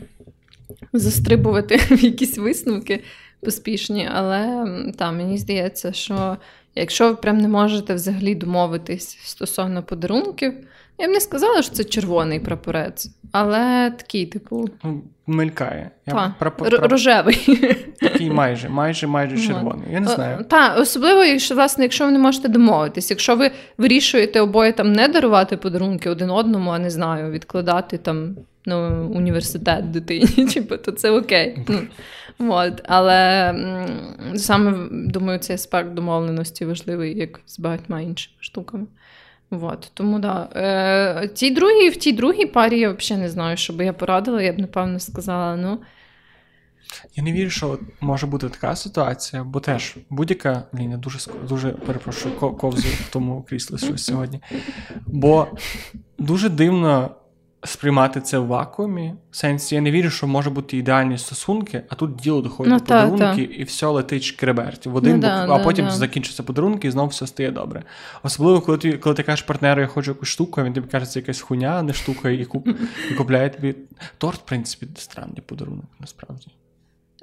[0.93, 3.03] застрибувати в якісь висновки
[3.41, 4.67] поспішні, але
[4.97, 6.37] та, мені здається, що
[6.75, 10.53] Якщо ви прям не можете взагалі домовитись стосовно подарунків,
[10.97, 14.69] я б не сказала, що це червоний прапорець, але такий, типу.
[14.83, 15.91] Ну, мелькає.
[16.05, 16.61] Та, прап...
[16.61, 17.59] Р- рожевий.
[18.01, 19.87] Такий майже, майже, майже червоний.
[19.91, 20.45] Я не знаю.
[20.49, 25.07] Так, особливо, якщо власне, якщо ви не можете домовитись, якщо ви вирішуєте обоє там не
[25.07, 31.11] дарувати подарунки один одному, а не знаю, відкладати там ну, університет дитині, типу, то це
[31.11, 31.57] окей.
[31.67, 31.79] Ну,
[32.49, 33.55] От, Але
[34.35, 38.85] саме думаю, цей аспект домовленості важливий, як з багатьма іншими штуками.
[39.51, 40.49] От, Тому да.
[40.55, 44.41] Е, тій другій, в тій другій парі я взагалі не знаю, що би я порадила,
[44.41, 45.79] я б напевно сказала, ну.
[47.15, 51.69] Я не вірю, що може бути така ситуація, бо теж будь-яка Блін, я дуже дуже
[51.69, 54.41] перепрошую ковзу в тому кріслі щось сьогодні.
[55.07, 55.47] Бо
[56.17, 57.15] дуже дивно
[57.63, 59.13] сприймати це в вакуумі.
[59.31, 62.79] В сенсі, я не вірю, що може бути ідеальні стосунки, а тут діло доходить ну,
[62.79, 63.53] до та, подарунки, та.
[63.53, 66.91] і все летить шкреберть в один ну, бок, да, а потім да, закінчаться подарунки, і
[66.91, 67.83] знову все стає добре.
[68.23, 71.05] Особливо, коли ти коли ти кажеш партнеру, я хочу якусь штуку, а він тобі каже,
[71.05, 72.69] це якась хуйня, а не штука, і куп,
[73.11, 73.75] і купляє тобі.
[74.17, 76.47] Торт, в принципі, странний подарунок, насправді.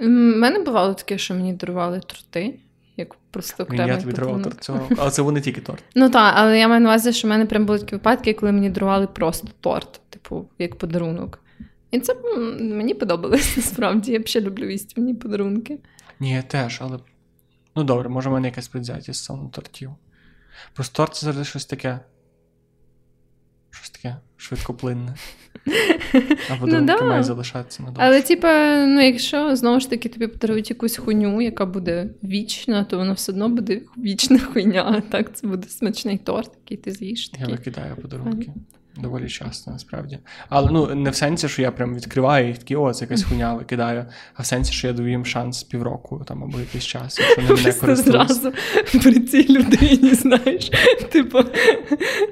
[0.01, 2.59] У мене бувало таке, що мені дарували торти
[2.99, 5.85] як просто окремий Я тобі дарував торт цього, але це був не тільки торт.
[5.95, 8.53] Ну так, але я маю на увазі, що в мене прям були такі випадки, коли
[8.53, 11.41] мені дарували просто торт, типу, як подарунок.
[11.91, 12.15] І це
[12.61, 14.13] мені подобалось насправді.
[14.13, 15.79] Я ще люблю їсти мені подарунки.
[16.21, 16.99] Ні, я теж, але
[17.77, 19.91] ну добре, може, в мене якась предвзятість саме тортів.
[20.73, 22.01] Простор це завжди щось таке.
[23.71, 25.15] Щось таке швидкоплинне.
[26.51, 27.05] Або Ну, думки да.
[27.05, 28.03] має залишатися надовше.
[28.07, 32.97] Але, типа, ну, якщо знову ж таки тобі подарують якусь хуйню, яка буде вічна, то
[32.99, 35.03] вона все одно буде вічна хуйня.
[35.11, 37.31] Так, це буде смачний торт, який ти з'їш.
[37.41, 38.53] Я викидаю подарунки.
[39.03, 40.19] Доволі часто, насправді.
[40.49, 43.55] Але ну не в сенсі, що я прям відкриваю їх такі, о, це якась хуйня
[43.55, 47.43] викидаю, а в сенсі, що я даю їм шанс півроку там або якийсь час, якщо
[47.43, 48.35] вони мене користуються.
[48.35, 48.53] зразу
[49.03, 50.71] при цій людині, знаєш,
[51.13, 51.39] типу,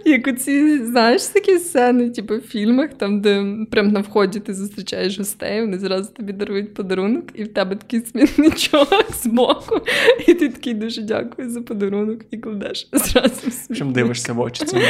[0.04, 5.18] як оці, знаєш, такі сцени, типу, в фільмах, там, де прям на вході ти зустрічаєш
[5.18, 8.88] гостей, вони зразу тобі дарують подарунок, і в тебе такий смітничок
[9.22, 9.80] збоку,
[10.28, 13.74] і ти такий дуже дякую за подарунок, і кладеш зразу.
[13.76, 14.80] Чим дивишся в очі цим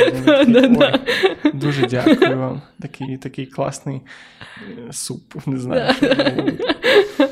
[1.66, 2.62] Дуже дякую вам.
[2.80, 4.00] Такий, такий класний
[4.88, 5.46] е, суп.
[5.46, 5.94] Не знаю.
[5.94, 7.28] що.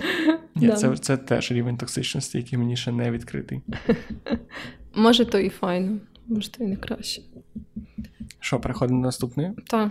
[0.54, 3.60] Ні, це, це теж рівень токсичності, який мені ще не відкритий.
[4.94, 7.22] Може, то і файно, може, то і не краще.
[8.40, 9.52] Що, переходимо до наступної?
[9.66, 9.90] Так,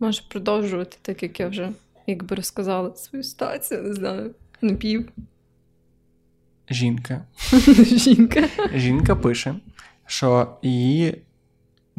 [0.00, 1.70] може продовжувати, так як я вже
[2.06, 5.08] якби розказала свою ситуацію, не знаю, напів.
[6.70, 7.24] Жінка.
[7.82, 8.48] Жінка.
[8.74, 9.54] Жінка пише,
[10.06, 11.22] що її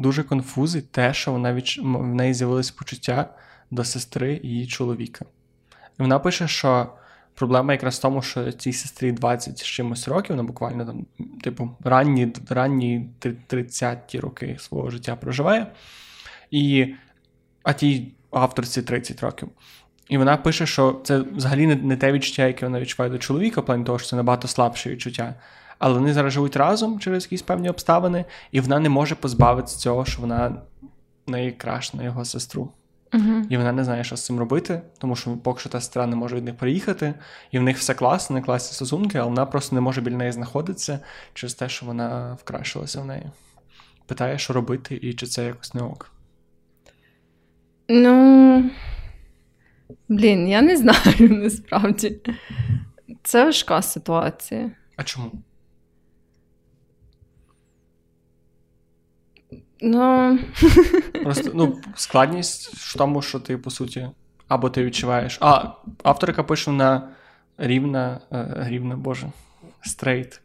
[0.00, 1.78] дуже конфузить те, що вона відч...
[1.78, 3.34] в неї з'явилось почуття
[3.70, 5.24] до сестри її чоловіка.
[5.98, 6.92] І вона пише, що
[7.34, 11.06] проблема якраз в тому, що цій сестрі 20 з чимось років, вона буквально там,
[11.42, 15.66] типу, ранні, ранні 30-ті роки свого життя проживає.
[16.50, 16.94] І,
[17.62, 19.48] а тій авторці 30 років.
[20.08, 23.66] І вона пише, що це взагалі не те відчуття, яке вона відчуває до чоловіка, в
[23.66, 25.34] плані того, що це набагато слабше відчуття.
[25.80, 30.04] Але вони зараз живуть разом через якісь певні обставини, і вона не може позбавитися цього,
[30.04, 30.56] що вона
[31.26, 31.56] неї
[31.94, 32.72] на його сестру.
[33.14, 33.42] Угу.
[33.48, 36.16] І вона не знає, що з цим робити, тому що поки що та сестра не
[36.16, 37.14] може від них приїхати,
[37.50, 40.32] і в них все класно, не класні стосунки, але вона просто не може біля неї
[40.32, 40.98] знаходитися
[41.34, 43.26] через те, що вона вкрашилася в неї.
[44.06, 46.12] Питає, що робити, і чи це якось не ок.
[47.88, 48.70] Ну.
[50.08, 52.20] Блін, я не знаю насправді.
[53.22, 54.70] Це важка ситуація.
[54.96, 55.30] А чому?
[59.82, 60.38] Ну,
[61.22, 64.08] Просто ну, складність в тому, що ти, по суті,
[64.48, 65.38] або ти відчуваєш.
[65.40, 65.64] А,
[66.02, 67.08] авторка пише на
[67.58, 69.26] рівна, е, рівна, боже,
[69.82, 70.40] straight.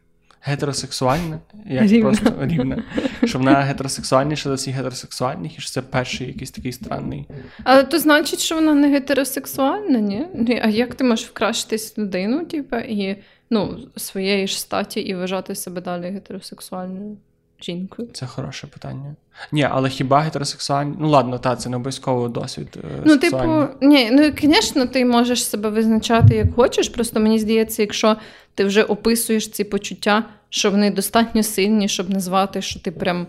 [0.48, 2.10] Гетеросексуальна, як рівна.
[2.10, 2.82] просто рівна.
[3.24, 7.26] Що вона гетеросексуальніша за всіх гетеросексуальних, і що це перший якийсь такий странний.
[7.64, 10.26] але то значить, що вона не гетеросексуальна, ні?
[10.34, 13.16] Ні, А як ти можеш вкрашитись в людину, типу, і
[13.50, 17.16] ну, своєї ж статі і вважати себе далі гетеросексуальною
[17.62, 18.08] жінкою?
[18.12, 19.14] Це хороше питання.
[19.52, 20.94] Ні, але хіба гетеросексуальні.
[21.00, 22.68] Ну ладно, та, це не обов'язково досвід.
[22.76, 23.66] е, Ну, сексуальний.
[23.66, 26.88] типу, ні, ну звісно, ти можеш себе визначати як хочеш.
[26.88, 28.16] Просто мені здається, якщо
[28.54, 33.26] ти вже описуєш ці почуття, що вони достатньо сильні, щоб назвати, що ти прям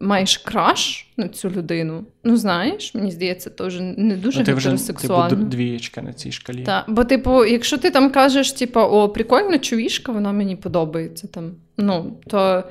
[0.00, 2.04] маєш краш на цю людину.
[2.24, 5.36] Ну, знаєш, мені здається, то вже не дуже ну, ти вже типу, гетеросексуально.
[5.44, 6.62] двієчка на цій шкалі.
[6.62, 11.50] Так, бо, типу, якщо ти там кажеш, типу, о, прикольна чувішка, вона мені подобається там.
[11.76, 12.64] Ну, то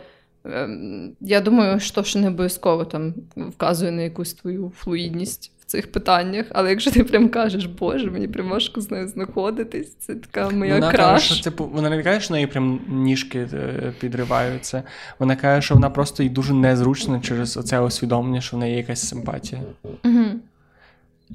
[1.21, 6.45] я думаю, що ж не обов'язково там вказує на якусь твою флуїдність в цих питаннях.
[6.49, 10.73] Але якщо ти прям кажеш, Боже, мені прям важко з нею знаходитись, це така моя
[10.73, 11.07] вона краш.
[11.13, 14.83] каже, що типу, вона не каже, що в неї прям ніжки е, підриваються.
[15.19, 18.77] Вона каже, що вона просто їй дуже незручно через оце усвідомлення, що в неї є
[18.77, 19.61] якась симпатія.
[19.83, 20.25] Угу.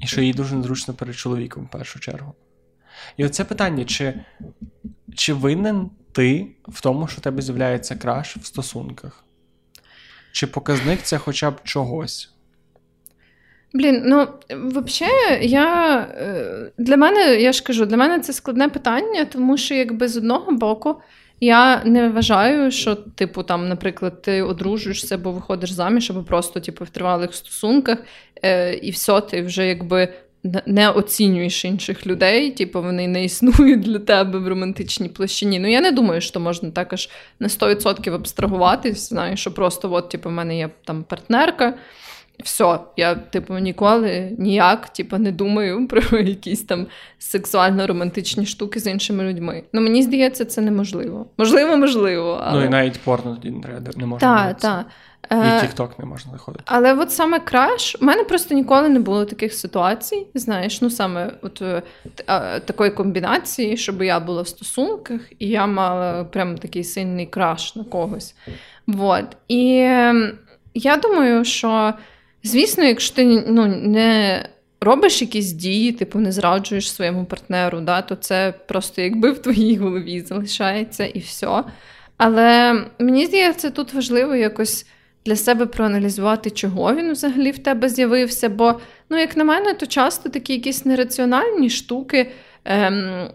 [0.01, 2.33] І що їй дуже незручно перед чоловіком в першу чергу.
[3.17, 4.13] І оце питання: чи,
[5.15, 9.23] чи винен ти в тому, що в тебе з'являється краш в стосунках?
[10.31, 12.29] Чи показник це хоча б чогось?
[13.73, 19.25] Блін, ну взагалі, я е, для мене, я ж кажу, для мене це складне питання,
[19.25, 21.01] тому що якби з одного боку
[21.39, 26.85] я не вважаю, що, типу, там, наприклад, ти одружуєшся або виходиш заміж, або просто типу,
[26.85, 27.97] в тривалих стосунках,
[28.43, 30.13] е, і все, ти вже якби
[30.65, 35.59] не- оцінюєш інших людей, типу, вони не існують для тебе в романтичній площині.
[35.59, 40.29] Ну, я не думаю, що можна також на 100% абстрагуватись, знаєш, що просто, от, типу,
[40.29, 41.73] в мене є там партнерка.
[42.43, 46.87] Все, я, типу, ніколи ніяк, типу, не думаю про якісь там
[47.19, 49.63] сексуально-романтичні штуки з іншими людьми.
[49.73, 51.25] Ну, мені здається, це неможливо.
[51.37, 52.41] Можливо, можливо.
[52.43, 52.59] Але...
[52.59, 53.55] Ну і навіть порно тоді
[53.97, 54.19] не можна.
[54.19, 54.85] Так, так.
[55.31, 56.63] І Е, тік-ток не можна заходити.
[56.67, 61.31] але от саме краш, у мене просто ніколи не було таких ситуацій, знаєш, ну саме
[61.41, 61.81] от е,
[62.59, 67.83] такої комбінації, щоб я була в стосунках, і я мала прям такий сильний краш на
[67.83, 68.35] когось.
[68.87, 69.25] Вот.
[69.47, 70.31] І ем,
[70.73, 71.93] я думаю, що,
[72.43, 74.45] звісно, якщо ти ну, не
[74.81, 79.77] робиш якісь дії, типу не зраджуєш своєму партнеру, да, то це просто якби в твоїй
[79.77, 81.63] голові залишається і все.
[82.17, 84.85] Але мені здається, тут важливо якось
[85.25, 88.49] для себе проаналізувати, чого він взагалі в тебе з'явився.
[88.49, 92.31] Бо, ну, як на мене, то часто такі якісь нераціональні штуки
[92.65, 93.27] ем,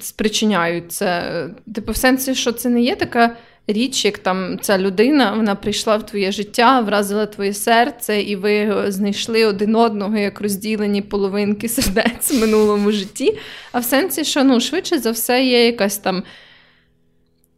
[0.00, 1.32] спричиняють це.
[1.74, 3.36] Типу, в сенсі, що це не є така.
[3.66, 8.84] Річ, як там ця людина, вона прийшла в твоє життя, вразила твоє серце, і ви
[8.88, 13.38] знайшли один одного як розділені половинки сердець в минулому житті.
[13.72, 16.22] А в сенсі, що ну, швидше за все є якась там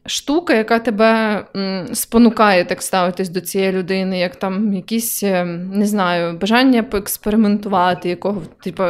[0.07, 1.45] штука, яка тебе
[1.93, 8.43] спонукає так ставитись до цієї людини, як там якісь, е, не знаю, бажання поекспериментувати, якого
[8.63, 8.83] типу,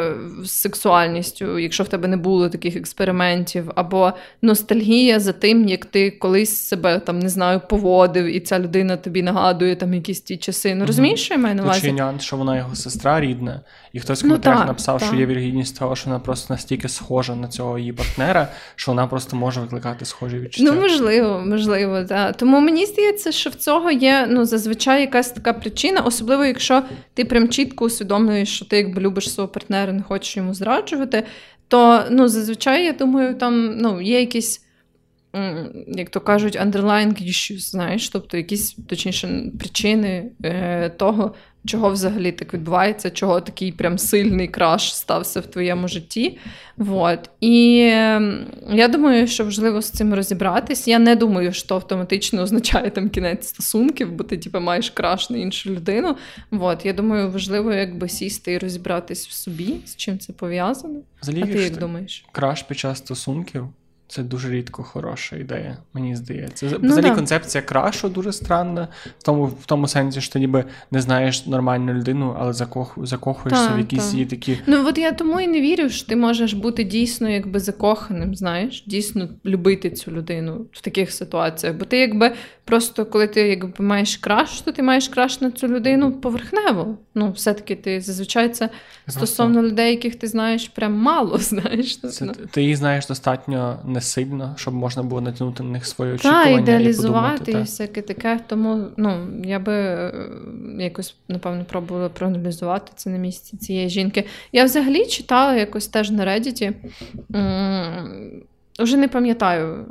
[0.44, 4.12] з сексуальністю, якщо в тебе не було таких експериментів, або
[4.42, 9.22] ностальгія за тим, як ти колись себе там не знаю, поводив, і ця людина тобі
[9.22, 10.74] нагадує там якісь ті часи.
[10.74, 11.80] Ну розумієш, що я маю на увазі?
[11.80, 13.60] Чи що вона його сестра рідна,
[13.92, 15.08] і хтось в ну, коментарях ну, написав, так.
[15.08, 19.06] що є вірогідність того, що вона просто настільки схожа на цього її партнера, що вона
[19.06, 20.72] просто може викликати схожі відчуття.
[20.72, 21.05] Ну, можливо.
[21.06, 22.36] Можливо, можливо, так.
[22.36, 26.82] Тому мені здається, що в цього є ну, зазвичай якась така причина, особливо якщо
[27.14, 31.22] ти прям чітко усвідомлюєш, що ти якби любиш свого партнера, не хочеш йому зраджувати,
[31.68, 34.65] то ну, зазвичай, я думаю, там ну, є якісь.
[35.86, 41.34] Як то кажуть, underlying issues, знаєш, тобто якісь точніше причини е, того,
[41.66, 46.38] чого взагалі так відбувається, чого такий прям сильний краш стався в твоєму житті.
[46.76, 47.30] Вот.
[47.40, 47.76] І
[48.70, 50.88] я думаю, що важливо з цим розібратись.
[50.88, 55.38] Я не думаю, що автоматично означає там кінець стосунків, бо ти типу, маєш краш на
[55.38, 56.16] іншу людину.
[56.50, 56.86] Вот.
[56.86, 61.00] Я думаю, важливо якби сісти і розібратись в собі, з чим це пов'язано.
[61.22, 62.24] Взагалі, а ти як думаєш?
[62.32, 63.68] Краш під час стосунків.
[64.08, 66.68] Це дуже рідко хороша ідея, мені здається.
[66.72, 67.14] Ну, Взагалі да.
[67.14, 68.88] концепція крашу дуже странна,
[69.18, 73.68] в тому в тому сенсі, що ти ніби не знаєш нормальну людину, але закох, закохуєшся
[73.68, 74.58] та, в якісь її такі.
[74.66, 78.84] Ну от я тому і не вірю, що ти можеш бути дійсно якби закоханим, знаєш,
[78.86, 81.76] дійсно любити цю людину в таких ситуаціях.
[81.76, 82.32] Бо ти якби
[82.64, 86.98] просто коли ти якби маєш краш, то ти маєш краш на цю людину поверхнево.
[87.14, 88.70] Ну, все-таки ти зазвичай це
[89.08, 92.00] стосовно людей, яких ти знаєш, прям мало знаєш.
[92.00, 92.32] Це, ну.
[92.50, 96.44] Ти їх знаєш достатньо не сильно, щоб можна було натягнути на них свої очікування.
[96.44, 98.40] Та, ідеалізувати і, подумати, і всяке таке.
[98.46, 100.12] Тому ну, я би е,
[100.78, 104.24] якось, напевно, пробувала проаналізувати це на місці цієї жінки.
[104.52, 106.74] Я взагалі читала якось теж на Reddit,
[108.78, 109.86] Уже не пам'ятаю,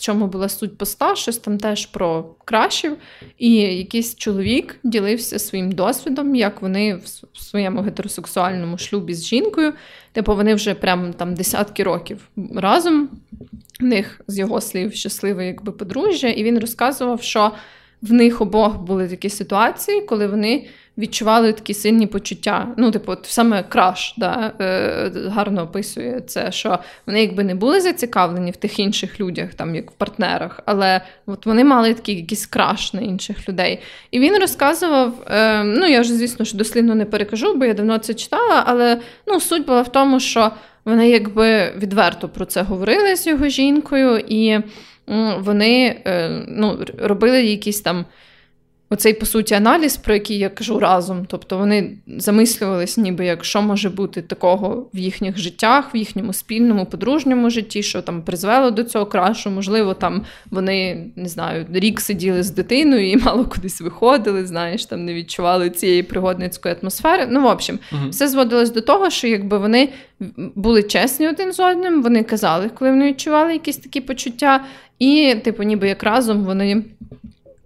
[0.00, 2.96] в чому була суть поста, щось там теж про кращів.
[3.38, 6.94] І якийсь чоловік ділився своїм досвідом, як вони
[7.32, 9.72] в своєму гетеросексуальному шлюбі з жінкою,
[10.12, 13.08] типу вони вже прям там десятки років разом.
[13.80, 17.52] В них з його слів щасливе якби подружжя, і він розказував, що
[18.02, 20.66] в них обох були такі ситуації, коли вони
[20.98, 22.68] відчували такі сильні почуття.
[22.76, 27.80] Ну, типу, от саме краш да, е, гарно описує це, що вони якби не були
[27.80, 32.46] зацікавлені в тих інших людях, там як в партнерах, але от вони мали такий якийсь
[32.46, 33.80] краш на інших людей.
[34.10, 37.98] І він розказував: е, ну я вже, звісно, що дослідно не перекажу, бо я давно
[37.98, 40.50] це читала, але ну, суть була в тому, що
[40.84, 44.58] вони якби відверто про це говорили з його жінкою, і
[45.38, 48.04] вони е, ну, робили якісь там.
[48.92, 51.26] Оцей, по суті, аналіз, про який я кажу разом.
[51.28, 56.86] Тобто вони замислювались, ніби як що може бути такого в їхніх життях, в їхньому спільному,
[56.86, 59.50] подружньому житті, що там призвело до цього крашу.
[59.50, 65.04] Можливо, там вони не знаю, рік сиділи з дитиною і мало кудись виходили, знаєш, там
[65.04, 67.26] не відчували цієї пригодницької атмосфери.
[67.30, 68.02] Ну, в общем, угу.
[68.10, 69.88] все зводилось до того, що якби вони
[70.54, 74.64] були чесні один з одним, вони казали, коли вони відчували якісь такі почуття,
[74.98, 76.84] і, типу, ніби як разом вони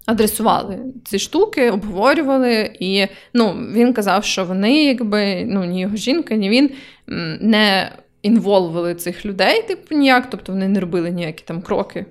[0.06, 2.76] адресували ці штуки, обговорювали.
[2.80, 6.70] І ну, він казав, що вони, якби ну, ні його жінка, ні він
[7.40, 7.92] не
[8.22, 12.06] інволвили цих людей, типу, ніяк, тобто вони не робили ніякі там кроки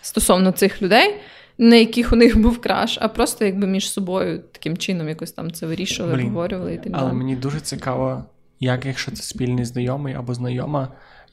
[0.00, 1.14] стосовно цих людей.
[1.58, 5.52] На яких у них був краш, а просто якби між собою таким чином якось там
[5.52, 6.94] це вирішували, обговорювали і далі.
[6.96, 8.24] Але мені дуже цікаво,
[8.60, 10.88] як якщо це спільний знайомий або знайома,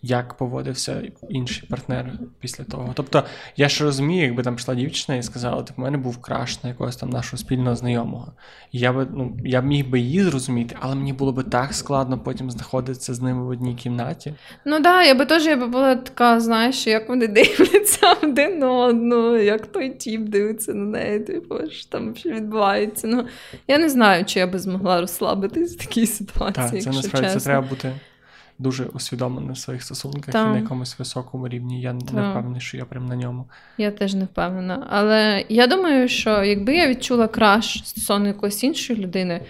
[0.06, 2.92] як поводився інший партнер після того.
[2.94, 3.24] Тобто,
[3.58, 6.70] я ж розумію, якби там пішла дівчина і сказала, типу, у мене був краш на
[6.70, 8.34] якогось там нашого спільного знайомого.
[8.72, 12.20] І я би ну, я міг би її зрозуміти, але мені було би так складно
[12.20, 14.34] потім знаходитися з ними в одній кімнаті.
[14.66, 18.60] Ну так, да, я би теж я би була така, знаєш, як вони дивляться один
[18.60, 23.08] на одну, як той тіп дивиться на неї, типу, що там що відбувається.
[23.08, 23.28] Ну,
[23.68, 26.70] Я не знаю, чи я би змогла розслабитись в такій ситуації.
[26.72, 27.94] Так, це насправді це треба бути
[28.60, 30.48] дуже усвідомлений в своїх стосунках так.
[30.48, 31.82] і на якомусь високому рівні.
[31.82, 33.46] Я не впевнений, що я прям на ньому.
[33.78, 34.88] Я теж не впевнена.
[34.90, 39.42] Але я думаю, що якби я відчула краш стосовно якоїсь іншої людини,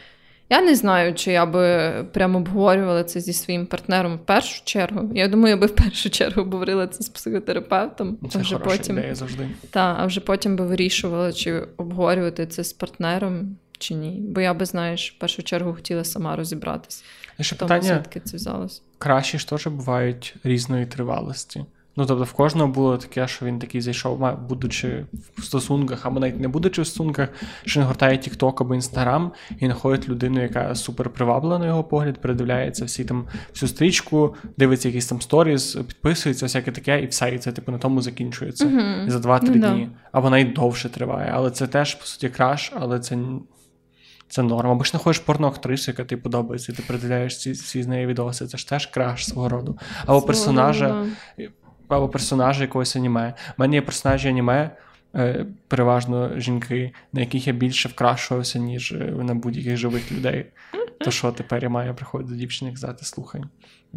[0.49, 5.11] Я не знаю, чи я би прямо обговорювала це зі своїм партнером в першу чергу.
[5.15, 8.17] Я думаю, я би в першу чергу обговорила це з психотерапевтом.
[8.31, 9.49] Це а вже хороша потім, ідея завжди.
[9.69, 14.17] Та, а вже потім би вирішувала, чи обговорювати це з партнером, чи ні.
[14.21, 17.03] Бо я би, знаєш, в першу чергу хотіла сама розібратися.
[17.39, 18.81] Ще Тому питання: звідки це взялося.
[18.97, 21.65] кращі ж теж бувають різної тривалості.
[21.95, 25.05] Ну, тобто, в кожного було таке, що він такий зайшов, будучи
[25.37, 27.29] в стосунках, або навіть не будучи в стосунках,
[27.65, 29.29] що він гортає TikTok або Instagram
[29.59, 34.87] і знаходить людину, яка супер приваблена на його погляд, передивляється всі там всю стрічку, дивиться
[34.87, 38.65] якісь там сторіс, підписується, всяке таке, і все, і це типу на тому закінчується.
[39.07, 39.73] І за 2-3 Ну, да.
[39.73, 39.89] дні.
[40.11, 41.31] Або навіть довше триває.
[41.33, 43.17] Але це теж, по суті, краш, але це.
[44.33, 44.71] Це норм.
[44.71, 48.47] Або ж знаходиш порноактрису, яка тобі подобається, і ти передивляєш ці, всі з неї відоси.
[48.47, 49.77] Це ж теж краш свого роду.
[50.05, 51.51] Або персонажа, Свого,
[51.87, 53.33] або персонажа якогось аніме.
[53.49, 54.77] У мене є персонажі аніме,
[55.15, 60.45] е, переважно жінки, на яких я більше вкрашувався, ніж е, на будь-яких живих людей.
[60.99, 63.41] То що тепер я маю приходити до дівчини і казати, слухай.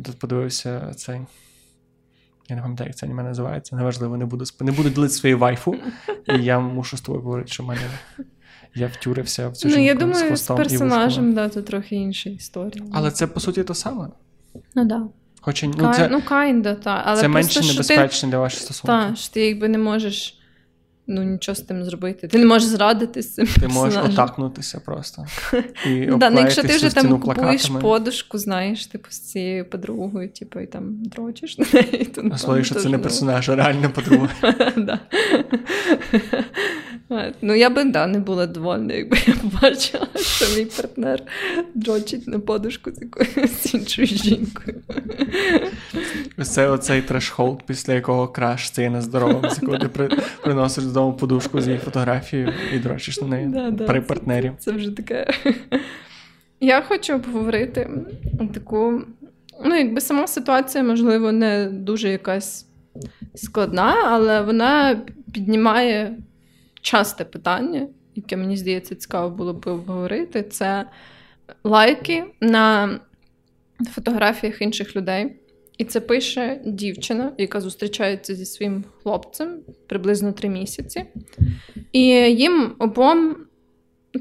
[0.05, 1.21] Тут подивився цей.
[2.49, 3.77] Я не пам'ятаю, як це аніме називається.
[3.77, 5.77] Неважливо, не буду не буду ділити свої вайфу.
[6.27, 7.81] І я мушу з тобою говорити, що в мене
[8.75, 12.31] я втюрився в цю Ну, жінку я думаю, з з персонажем, да, це трохи інша
[12.31, 12.85] історія.
[12.93, 14.09] Але це по суті то саме.
[14.75, 15.03] ну да.
[15.41, 17.03] Хоча ну, це, ну, kinda, та.
[17.05, 19.09] Але це менше небезпечно ти для ваших стосунків.
[19.09, 20.39] Так, що ти якби не можеш
[21.07, 22.29] ну, нічого з тим зробити.
[22.29, 23.47] Ти не можеш зрадити з цим.
[23.61, 25.27] Ти можеш отакнутися просто.
[25.87, 27.81] І да, ну, якщо ти вже там купуєш плакатами.
[27.81, 32.05] подушку, знаєш, типу з цією подругою, типу, і там дрочиш на неї.
[32.05, 34.29] То, А слові, що це не персонаж, а реальна подруга.
[34.77, 35.01] да.
[37.43, 41.23] Ну, я би да, не була довольна, якби я побачила, що мій партнер
[41.75, 44.83] дрочить на подушку з якоюсь іншою жінкою.
[46.43, 49.89] Це оцей трешхолд, після якого краш це є нездоровим, з якого ти
[50.43, 54.53] приносиш додому подушку з її фотографією і дрочиш на неї Да, да, при це- партнері.
[54.59, 55.27] Це вже таке.
[56.61, 57.91] Я хочу обговорити
[58.55, 59.03] таку.
[59.65, 62.67] Ну, якби сама ситуація, можливо, не дуже якась
[63.35, 66.17] складна, але вона піднімає
[66.81, 70.43] часте питання, яке мені здається цікаво було б обговорити.
[70.43, 70.85] Це
[71.65, 72.91] лайки на
[73.95, 75.37] фотографіях інших людей.
[75.79, 81.05] І це пише дівчина, яка зустрічається зі своїм хлопцем приблизно три місяці.
[81.93, 83.37] І їм обом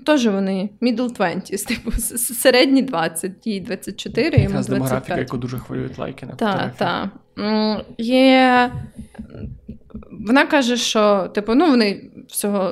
[0.05, 5.97] теж вони middle 20s, типу середні 20, їй 24, йому Якраз демографіка, яку дуже хвилюють
[5.97, 7.09] лайки на Так, так.
[7.97, 8.71] Є...
[10.11, 12.71] Вона каже, що типу, ну, вони всього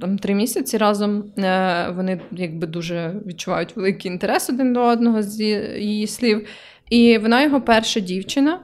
[0.00, 1.24] там три місяці разом.
[1.38, 5.40] е, Вони якби дуже відчувають великий інтерес один до одного з
[5.78, 6.46] її слів.
[6.90, 8.60] І вона його перша дівчина,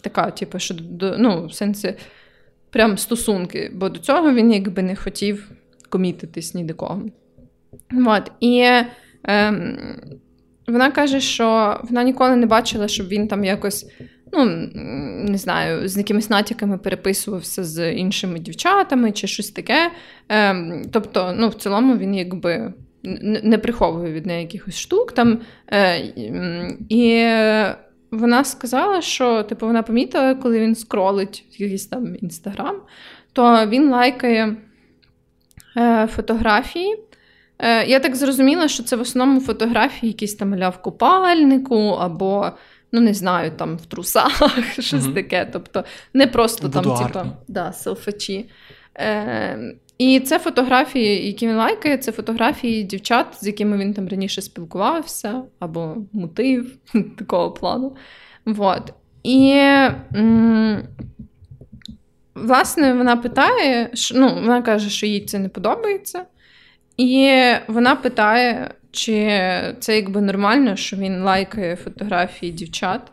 [0.00, 0.74] така, типу, що
[1.18, 1.94] ну, в сенсі
[2.70, 5.50] прям стосунки, бо до цього він якби не хотів
[5.88, 7.02] комітитись ні до кого.
[8.06, 8.32] От.
[8.40, 8.70] І
[9.24, 9.78] ем,
[10.66, 13.86] вона каже, що вона ніколи не бачила, щоб він там якось,
[14.32, 14.44] ну,
[15.30, 19.90] не знаю, з якимись натяками переписувався з іншими дівчатами чи щось таке.
[20.28, 22.72] Ем, тобто, ну, в цілому він якби
[23.42, 25.12] не приховує від неї якихось штук.
[25.12, 25.40] Там,
[25.72, 25.98] е,
[26.88, 27.26] і
[28.10, 32.76] вона сказала, що типу, вона помітила, коли він скролить якийсь там інстаграм,
[33.32, 34.56] то він лайкає
[35.76, 36.96] е, фотографії.
[37.58, 42.50] Е, я так зрозуміла, що це в основному фотографії якісь там ля в купальнику, або,
[42.92, 45.48] ну не знаю, там в трусах, щось таке.
[45.52, 45.84] Тобто
[46.14, 47.06] не просто там, Будуарні.
[47.06, 48.50] типа, да, селфачі.
[48.98, 54.42] Е, і це фотографії, які він лайкає, це фотографії дівчат, з якими він там раніше
[54.42, 56.76] спілкувався, або мутив
[57.18, 57.96] такого плану.
[58.44, 58.94] Вот.
[59.22, 59.52] І
[60.14, 60.82] м,
[62.34, 66.24] власне вона питає, що, ну, вона каже, що їй це не подобається.
[66.96, 69.14] І вона питає, чи
[69.80, 73.12] це якби нормально, що він лайкає фотографії дівчат,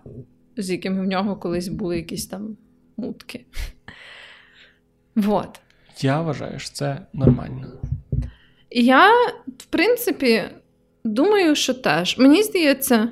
[0.57, 2.57] з якими в нього колись були якісь там
[2.97, 3.45] мутки.
[5.15, 5.59] Вот.
[6.03, 7.67] Я вважаю, що це нормально.
[8.71, 9.11] Я,
[9.57, 10.43] в принципі,
[11.03, 12.17] думаю, що теж.
[12.17, 13.09] Мені здається,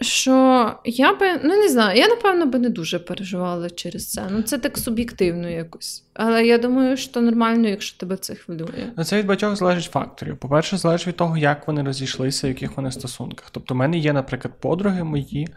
[0.00, 4.26] що я би, ну не знаю, я напевно би не дуже переживала через це.
[4.30, 6.04] Ну, це так суб'єктивно якось.
[6.14, 8.92] Але я думаю, що нормально, якщо тебе це хвилює.
[8.96, 10.36] Ну, це від багатьох залежить факторів.
[10.36, 13.50] По-перше, залежить від того, як вони розійшлися, в яких вони стосунках.
[13.50, 15.48] Тобто, в мене є, наприклад, подруги мої,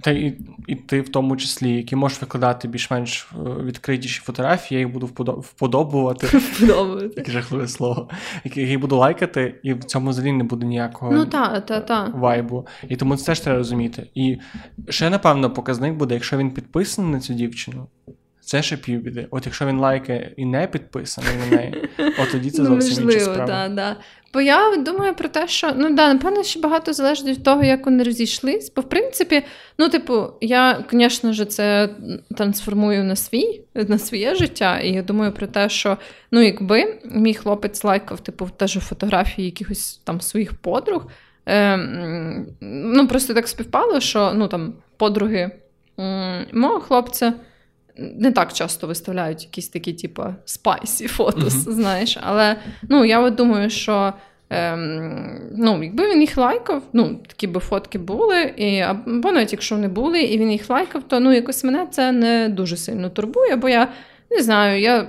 [0.00, 4.86] та і, і ти в тому числі, які можеш викладати більш-менш е, відкритіші фотографії, я
[4.86, 5.06] їх буду
[5.40, 6.26] вподобувати.
[6.38, 7.10] вподобувати.
[7.16, 8.08] Яке жахливе слово.
[8.44, 12.04] Які їх буду лайкати, і в цьому взагалі не буде ніякого Ну, та, та, та.
[12.14, 12.66] вайбу.
[12.88, 14.10] І тому це теж треба розуміти.
[14.14, 14.38] І
[14.88, 17.86] ще, напевно, показник буде, якщо він підписаний на цю дівчину.
[18.46, 19.26] Це ще півбіди.
[19.30, 21.88] От якщо він лайкає і не підписаний на неї,
[22.18, 23.46] от тоді це зовсім інша справа.
[23.46, 23.96] да, да.
[24.34, 27.86] Бо я думаю про те, що ну да, напевно, ще багато залежить від того, як
[27.86, 28.72] вони розійшлись.
[28.76, 29.42] Бо в принципі,
[29.78, 31.88] ну, типу, я, звісно ж, це
[32.36, 34.80] трансформую на свій, на своє життя.
[34.80, 35.96] І я думаю про те, що
[36.30, 41.06] ну, якби мій хлопець лайкав, типу, теж фотографії якихось там своїх подруг.
[41.48, 41.76] Е,
[42.60, 45.50] ну, просто так співпало, що ну, там, подруги
[45.98, 47.32] м, мого хлопця.
[47.98, 51.72] Не так часто виставляють якісь такі, типу, spicy photos, uh-huh.
[51.72, 52.18] знаєш.
[52.22, 52.56] Але
[52.88, 54.12] ну, я от думаю, що
[54.50, 59.76] ем, ну, якби він їх лайкав, ну, такі би фотки були, і, або навіть якщо
[59.76, 63.56] не були, і він їх лайкав, то ну, якось мене це не дуже сильно турбує,
[63.56, 63.88] бо я
[64.30, 65.08] не знаю, я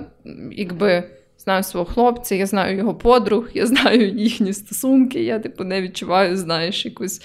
[0.52, 1.04] якби
[1.38, 6.36] знаю свого хлопця, я знаю його подруг, я знаю їхні стосунки, я типу не відчуваю,
[6.36, 7.22] знаєш, якусь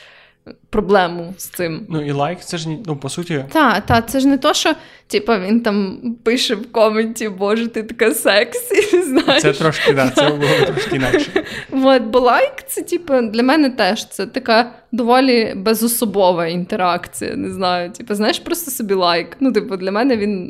[0.70, 1.86] проблему з цим.
[1.90, 3.46] Ну і лайк, це ж ну, по суті.
[3.52, 4.74] Так, та, це ж не то, що
[5.08, 9.02] типу, він там пише в коменті, Боже, ти така сексі.
[9.04, 9.42] знаєш.
[9.42, 11.44] Це трошки, да, це було трошки інакше.
[11.72, 17.36] От, бо лайк, це типу, для мене теж це така доволі безособова інтеракція.
[17.36, 17.92] Не знаю.
[17.92, 19.38] Типу, знаєш, просто собі лайк.
[19.40, 20.44] Ну, типу, для мене він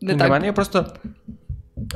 [0.00, 0.18] не для так.
[0.18, 0.86] Для мене я просто.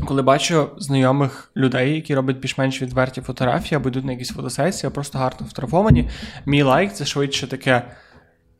[0.04, 5.18] Коли бачу знайомих людей, які роблять більш-менш відверті фотографії або йдуть на якісь фотосесії, просто
[5.18, 6.10] гарно фотографовані,
[6.46, 7.82] мій лайк це швидше таке.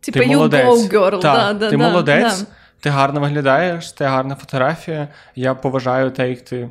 [0.01, 0.67] Типа ти молодець.
[0.67, 1.21] Go, girl.
[1.21, 2.47] Та, да, ти да, молодець, да.
[2.81, 5.09] ти гарно виглядаєш, ти гарна фотографія.
[5.37, 6.69] Я поважаю те, як ти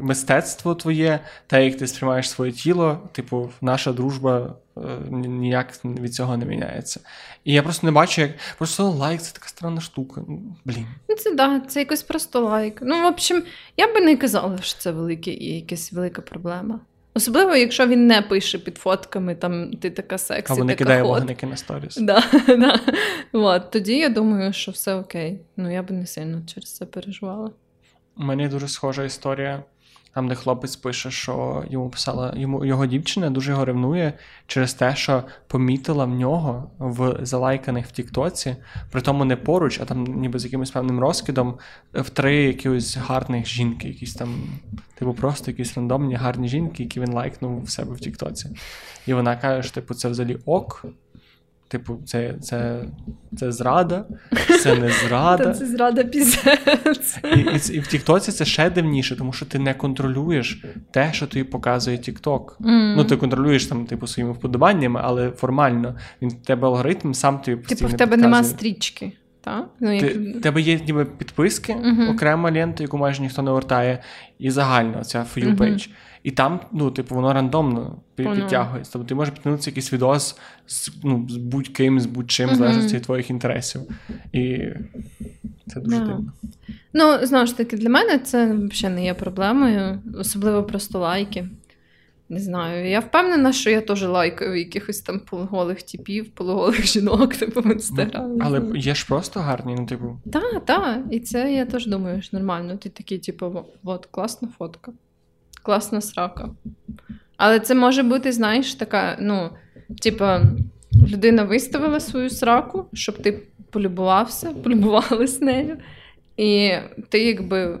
[0.00, 2.98] мистецтво твоє, те, як ти сприймаєш своє тіло.
[3.12, 4.54] Типу, наша дружба
[5.10, 7.00] ніяк від цього не міняється.
[7.44, 10.20] І я просто не бачу, як просто лайк це така странна штука.
[10.64, 10.86] Блін.
[11.08, 12.78] Ну, це да, це якось просто лайк.
[12.82, 13.42] Ну, в общем,
[13.76, 16.80] я би не казала, що це велике і якась велика проблема.
[17.16, 21.46] Особливо, якщо він не пише під фотками, там ти така сексі, не така кидає вогники
[21.46, 21.96] на сторіс.
[21.96, 22.80] Да, да.
[23.32, 25.40] От, тоді я думаю, що все окей.
[25.56, 27.50] Ну, я би не сильно через це переживала.
[28.16, 29.62] У мене дуже схожа історія.
[30.14, 34.12] Там, де хлопець пише, що йому писала йому його дівчина дуже його ревнує
[34.46, 38.56] через те, що помітила в нього в залайканих в Тіктоці,
[38.90, 41.58] при тому не поруч, а там ніби з якимось певним розкидом
[41.92, 44.34] в три якихось гарних жінки, якісь там,
[44.94, 48.50] типу, просто якісь рандомні гарні жінки, які він лайкнув в себе в Тіктоці.
[49.06, 50.86] І вона каже, що типу, це взагалі ок.
[51.74, 52.84] Типу, це це,
[53.36, 54.04] це зрада,
[54.62, 55.54] це не зрада.
[55.54, 57.18] Це зрада пізець.
[57.36, 61.26] І, і, і в Тіктоці це ще дивніше, тому що ти не контролюєш те, що
[61.26, 62.56] тобі показує Тікток.
[62.60, 62.94] Mm.
[62.96, 67.56] Ну, ти контролюєш там, типу, своїми вподобаннями, але формально він в тебе алгоритм сам тобі
[67.56, 68.30] постійно Типу, в тебе підказує.
[68.30, 69.12] нема стрічки.
[69.40, 69.64] Та?
[69.80, 72.14] Ну, Ти, тебе є ніби підписки, uh-huh.
[72.14, 74.02] окрема лента, яку майже ніхто не вертає,
[74.38, 75.72] і загальна ця for you page.
[75.72, 75.90] Uh-huh.
[76.24, 78.92] І там, ну, типу, воно рандомно підтягується.
[78.92, 83.30] Тобто ти можеш підтягнутися якийсь відос з, ну, з будь-ким, з будь-чим, залежить від твоїх
[83.30, 83.80] інтересів.
[84.32, 84.58] І
[85.66, 86.06] це дуже yeah.
[86.06, 86.32] дивно.
[86.92, 91.48] Ну, знову ж таки, для мене це взагалі не є проблемою, особливо просто лайки.
[92.28, 97.60] Не знаю, я впевнена, що я теж лайкаю якихось там полуголих типів, полуголих жінок, типу
[97.60, 98.40] в інстаграмі.
[98.44, 100.18] Але є ж просто гарні, ну, типу.
[100.32, 101.00] Так, так.
[101.10, 102.76] І це я теж думаю, що нормально.
[102.76, 104.92] Ти такий, типу, от, класна фотка,
[105.64, 106.50] класна срака.
[107.36, 109.50] Але це може бути, знаєш, така, ну,
[110.02, 110.24] типу,
[111.08, 115.76] людина виставила свою сраку, щоб ти полюбувався, полюбувалась нею.
[116.36, 116.72] І
[117.08, 117.80] ти якби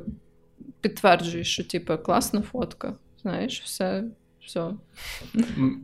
[0.80, 2.94] підтверджуєш, що типу, класна фотка.
[3.22, 4.04] Знаєш, все.
[4.46, 4.70] все.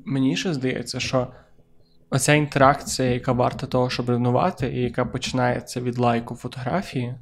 [0.05, 1.27] Мені ще здається, що
[2.11, 7.15] оця інтеракція, яка варта того, щоб ревнувати, і яка починається від лайку фотографії,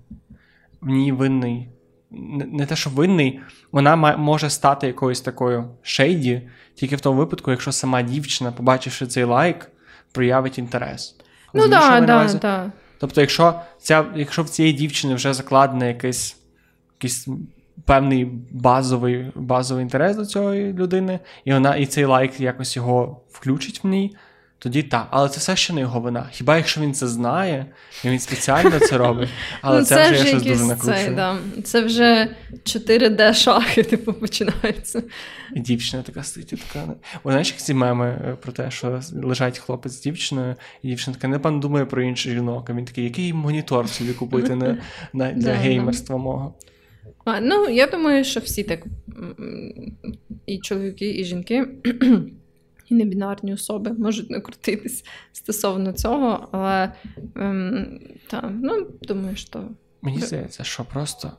[0.81, 1.69] в ній винний.
[2.11, 3.41] Не те, що винний,
[3.73, 6.43] вона може стати якоюсь такою шейді,
[6.75, 9.71] тільки в тому випадку, якщо сама дівчина, побачивши цей лайк,
[10.13, 11.17] проявить інтерес.
[11.55, 12.71] Ну так, так, так.
[13.01, 16.37] Тобто, якщо ця, якщо в цієї дівчини вже закладено якийсь,
[16.99, 17.29] якийсь
[17.85, 23.85] певний базовий базовий інтерес до цієї людини, і вона і цей лайк якось його включить
[23.85, 24.17] в ній,
[24.59, 25.09] тоді так.
[25.11, 26.29] Але це все ще не його вина.
[26.33, 27.67] Хіба якщо він це знає,
[28.05, 29.29] і він спеціально це робить,
[29.63, 31.11] але ну, це, це вже я щось дуже це.
[31.11, 31.37] Да.
[31.65, 35.03] Це вже 4D шахи, типу, починаються.
[35.55, 36.95] І дівчина така стоїть, така.
[37.25, 41.29] О, знаєш, як ці меми про те, що лежать хлопець з дівчиною, і дівчина така
[41.29, 42.71] не пан думає про інших жінок.
[42.71, 44.79] А він такий, який монітор собі купити на,
[45.13, 46.55] на, для геймерства мого.
[47.25, 48.81] А, ну, я думаю, що всі так
[50.47, 51.67] і чоловіки, і жінки,
[52.91, 56.93] і небінарні особи можуть накрутитись стосовно цього, але
[57.37, 59.65] ем, та, ну, думаю, що.
[60.03, 61.33] Мені здається, що просто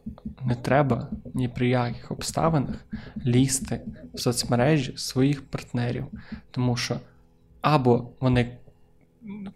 [0.46, 2.86] не треба ні при яких обставинах
[3.26, 3.82] лізти
[4.14, 6.06] в соцмережі своїх партнерів,
[6.52, 7.00] тому що
[7.62, 8.58] або вони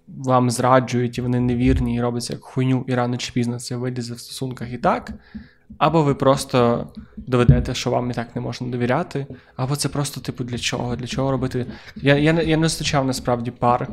[0.08, 4.14] вам зраджують, і вони невірні, і робиться як хуйню, і рано чи пізно це вилізе
[4.14, 5.14] в стосунках і так.
[5.78, 10.44] Або ви просто доведете, що вам і так не можна довіряти, або це просто, типу,
[10.44, 10.96] для чого?
[10.96, 11.66] Для чого робити?
[11.96, 13.88] Я я, я не зустрічав насправді пар,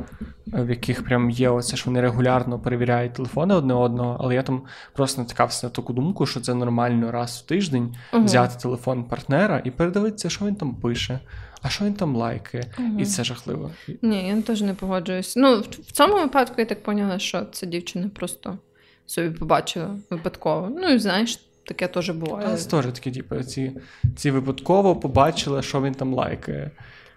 [0.47, 4.61] в яких прям є оце, що вони регулярно перевіряють телефони одне одного, але я там
[4.93, 8.23] просто натикався на таку думку, що це нормально раз в тиждень угу.
[8.23, 11.19] взяти телефон партнера і передивитися, що він там пише.
[11.61, 12.63] А що він там лайкає?
[12.79, 12.99] Угу.
[12.99, 13.71] І це жахливо.
[14.01, 15.35] Ні, я теж не погоджуюсь.
[15.35, 18.57] Ну, в цьому випадку я так поняла, що це дівчина просто
[19.05, 20.71] собі побачила випадково.
[20.81, 21.39] Ну і знаєш,
[21.73, 22.47] таке теж буває.
[22.49, 23.71] Але теж такі, типу, ці,
[24.15, 26.71] ці випадково побачили, що він там лайкає.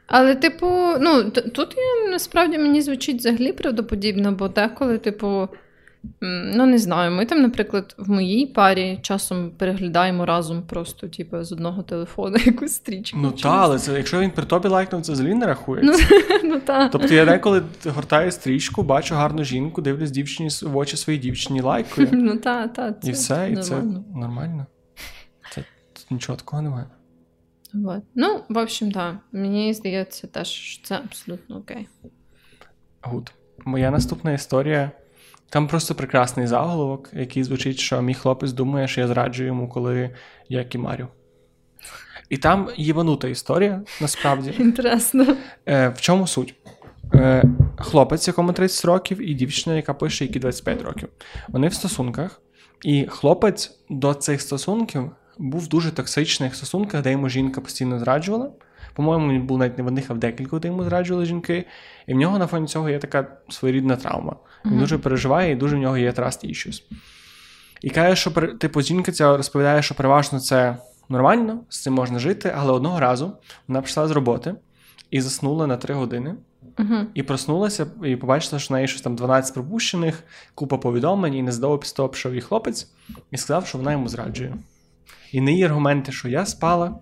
[0.07, 0.67] Але, типу,
[1.01, 5.49] ну, тут я насправді мені звучить взагалі правдоподібно, бо деколи, типу,
[6.21, 7.11] Ну, не знаю.
[7.11, 12.73] Ми там, наприклад, в моїй парі часом переглядаємо разом просто, типу, з одного телефону якусь
[12.73, 13.19] стрічку.
[13.23, 16.09] Ну так, але це якщо він при тобі лайкнув, це взагалі не рахується.
[16.11, 16.89] Ну, ну та.
[16.89, 22.09] Тобто я деколи гортаю стрічку, бачу гарну жінку, дивлюсь дівчині в очі своїй дівчині, лайкую.
[22.13, 23.83] Ну та, та, І все, і це
[24.15, 24.67] нормально.
[25.51, 25.65] Це
[26.11, 26.87] нічого такого немає.
[27.75, 28.03] Вот.
[28.15, 29.15] Ну, в общем, так.
[29.33, 29.39] Да.
[29.39, 31.89] Мені здається, теж що це абсолютно окей.
[33.03, 33.33] Гуд.
[33.65, 34.91] Моя наступна історія.
[35.49, 40.11] Там просто прекрасний заголовок, який звучить, що мій хлопець думає, що я зраджую йому, коли
[40.49, 41.09] я кімарю.
[42.29, 44.55] І там єванута історія, насправді.
[44.59, 45.37] Інтересно.
[45.69, 46.55] Е, В чому суть?
[47.15, 47.45] Е,
[47.79, 51.09] Хлопець, якому 30 років, і дівчина, яка пише, які 25 років.
[51.49, 52.41] Вони в стосунках,
[52.85, 58.51] і хлопець до цих стосунків був в дуже токсичних стосунках, де йому жінка постійно зраджувала.
[58.95, 61.65] По-моєму, він був навіть не в одних, а в декілька, де йому зраджували жінки.
[62.07, 64.37] І в нього на фоні цього є така своєрідна травма.
[64.65, 64.79] Він mm-hmm.
[64.79, 66.83] дуже переживає, і дуже в нього є trust issues.
[67.83, 70.77] І каже, що типу, жінка ця розповідає, що переважно це
[71.09, 73.33] нормально, з цим можна жити, але одного разу
[73.69, 74.55] вона прийшла з роботи
[75.11, 76.35] і заснула на 3 години.
[76.77, 77.07] Uh-huh.
[77.15, 80.25] І проснулася, і побачила, що в неї щось там 12 пропущених,
[80.55, 82.89] купа повідомлень, і незадовго після пішов її хлопець
[83.31, 84.55] і сказав, що вона йому зраджує.
[85.35, 86.99] І не її аргументи, що я спала.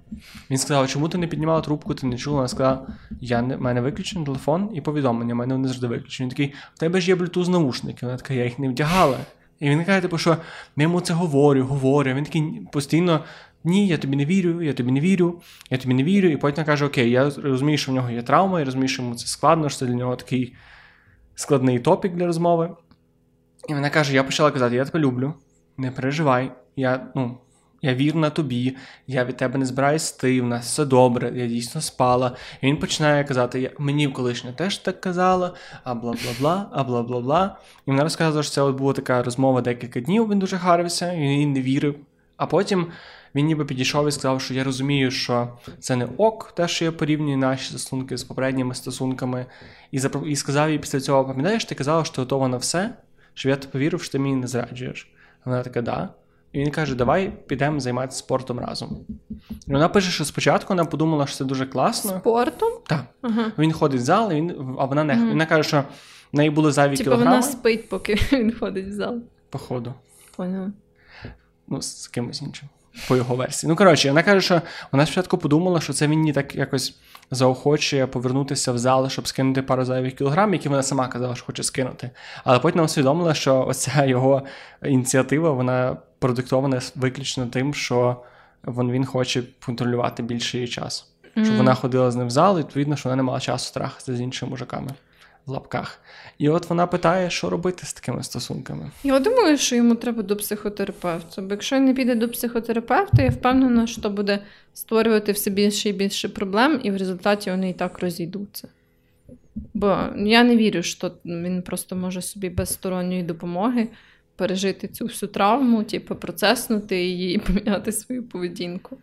[0.51, 2.37] Він сказав, чому ти не піднімала трубку, ти не чула.
[2.37, 2.87] Вона сказала,
[3.21, 6.25] я не, в мене виключений телефон і повідомлення, в мене вони завжди виключені.
[6.25, 8.07] Він такий, в тебе ж є Bluetooth наушники.
[8.07, 9.19] Вона така, я їх не вдягала.
[9.61, 10.37] І він каже, типу, що
[10.77, 12.15] я йому це говорю, говорю.
[12.15, 13.25] Він такий постійно.
[13.65, 16.29] Ні, я тобі не вірю, я тобі не вірю, я тобі не вірю.
[16.29, 19.15] І потім каже: Окей, я розумію, що в нього є травма, я розумію, що йому
[19.15, 20.55] це складно, що це для нього такий
[21.35, 22.71] складний топік для розмови.
[23.69, 25.35] І вона каже: Я почала казати, я тебе люблю,
[25.77, 26.53] не переживай.
[26.77, 27.39] Я, ну,
[27.83, 28.77] я вірна тобі,
[29.07, 32.37] я від тебе не збираюсь йти, в нас все добре, я дійсно спала.
[32.61, 35.55] І він починає казати: мені колишня теж так казала,
[35.85, 37.57] а бла бла бла, а бла бла бла.
[37.87, 41.21] І вона розказувала, що це от була така розмова декілька днів, він дуже харився, і
[41.21, 41.95] він не вірив.
[42.37, 42.87] А потім
[43.35, 46.93] він ніби підійшов і сказав, що я розумію, що це не ок, те, що я
[46.93, 49.47] порівнюю наші стосунки з попередніми стосунками.
[49.91, 50.27] І запро...
[50.27, 52.95] і сказав їй після цього: пам'ятаєш, ти казала, що ти готова на все,
[53.35, 55.13] що я тобі повірив, що ти мені не зраджуєш.
[55.45, 56.09] Вона така, да.
[56.53, 59.07] І він каже, давай підемо займатися спортом разом.
[59.67, 62.11] І вона пише, що спочатку вона подумала, що це дуже класно.
[62.11, 62.69] Спортом?
[62.87, 63.05] Так.
[63.23, 63.53] Ага.
[63.59, 65.13] Він ходить в зал, і він, а вона не.
[65.15, 65.25] Ага.
[65.25, 65.85] Вона каже, що
[66.33, 67.31] в неї були зайві Типа кілограми.
[67.31, 69.19] вона спить, поки він ходить в зал.
[69.51, 69.95] Походу.
[70.37, 70.73] Поняла.
[71.69, 72.69] Ну, з кимось іншим.
[73.09, 73.71] По його версії.
[73.71, 76.97] Ну, коротше, вона каже, що вона спочатку подумала, що це він її так якось
[77.31, 81.63] заохочує повернутися в зал, щоб скинути пару зайвих кілограм, які вона сама казала, що хоче
[81.63, 82.11] скинути.
[82.45, 84.43] Але потім усвідомила, що оця його
[84.83, 88.17] ініціатива, вона продиктоване виключно тим, що
[88.67, 91.07] він хоче контролювати більше її час.
[91.37, 91.45] Mm-hmm.
[91.45, 94.17] Щоб вона ходила з ним в зал, і відповідно, що вона не мала часу страхатися
[94.17, 94.91] з іншими мужиками
[95.47, 95.99] в лапках.
[96.39, 98.91] І от вона питає, що робити з такими стосунками.
[99.05, 101.43] Я думаю, що йому треба до психотерапевта.
[101.43, 104.39] Бо якщо він не піде до психотерапевта, я впевнена, що буде
[104.75, 108.69] створювати все більше і більше проблем, і в результаті вони і так розійдуться.
[109.75, 113.89] Бо я не вірю, що він просто може собі без сторонньої допомоги
[114.37, 118.99] пережити цю всю травму, типу, процеснути її і поміняти свою поведінку.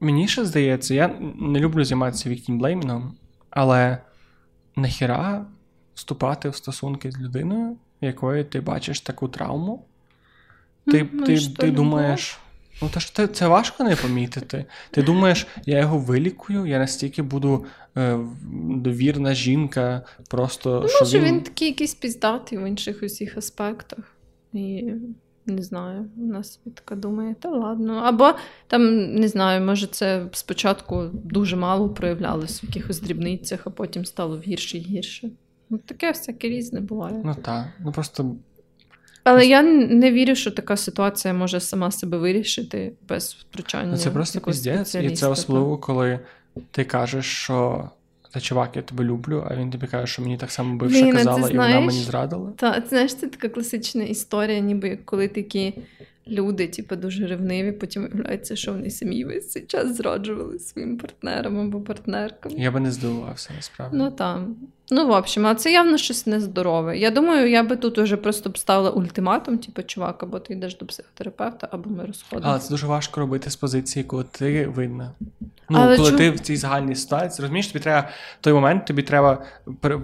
[0.00, 1.08] Мені ще здається, я
[1.40, 3.14] не люблю займатися віктімблеймінгом,
[3.50, 3.98] але
[4.76, 5.46] нахіра
[5.94, 9.84] вступати в стосунки з людиною, якої ти бачиш таку травму.
[10.86, 12.38] Ти ну, ти, ти думаєш,
[12.82, 14.64] ну та ж це, це важко не помітити.
[14.90, 17.64] Ти думаєш, я його вилікую, я настільки буду
[17.96, 18.18] е,
[18.70, 20.80] довірна жінка, просто.
[20.82, 21.24] Ну, що Може, він...
[21.24, 24.15] він такий якийсь піздатий в інших усіх аспектах.
[24.56, 24.94] І
[25.46, 27.94] не знаю, у нас така думає, та ладно.
[28.04, 28.34] Або
[28.66, 34.38] там, не знаю, може, це спочатку дуже мало проявлялось в якихось дрібницях, а потім стало
[34.38, 35.30] гірше і гірше.
[35.70, 37.22] Ну, Таке всяке різне буває.
[37.24, 37.66] Ну так.
[37.84, 38.36] Ну просто.
[39.24, 39.50] Але просто...
[39.50, 43.90] я не вірю, що така ситуація може сама себе вирішити без втручання.
[43.90, 46.20] Ну, Це просто піздець, і це особливо, коли
[46.70, 47.90] ти кажеш, що
[48.36, 51.12] та чувак, я тебе люблю, а він тобі каже, що мені так само бивша Ліна,
[51.12, 52.52] казала, і вона мені зрадила.
[52.56, 55.74] Так, знаєш, це така класична історія, ніби коли такі
[56.28, 61.60] люди, типу, дуже ревниві, потім виявляється, що вони самі весь цей час зраджували своїм партнерам
[61.60, 62.52] або партнеркам.
[62.56, 63.96] Я би не здивувався, насправді.
[63.96, 64.56] Ну там.
[64.90, 66.98] Ну, в общем, а це явно щось нездорове.
[66.98, 70.76] Я думаю, я би тут уже просто б ставила ультиматум, типу, чувак, або ти йдеш
[70.76, 72.50] до психотерапевта, або ми розходимося.
[72.50, 75.12] Але це дуже важко робити з позиції, коли ти винна.
[75.68, 76.16] Ну, Але коли чу...
[76.16, 78.08] ти в цій загальній ситуації, розумієш, тобі треба
[78.40, 79.42] в той момент тобі треба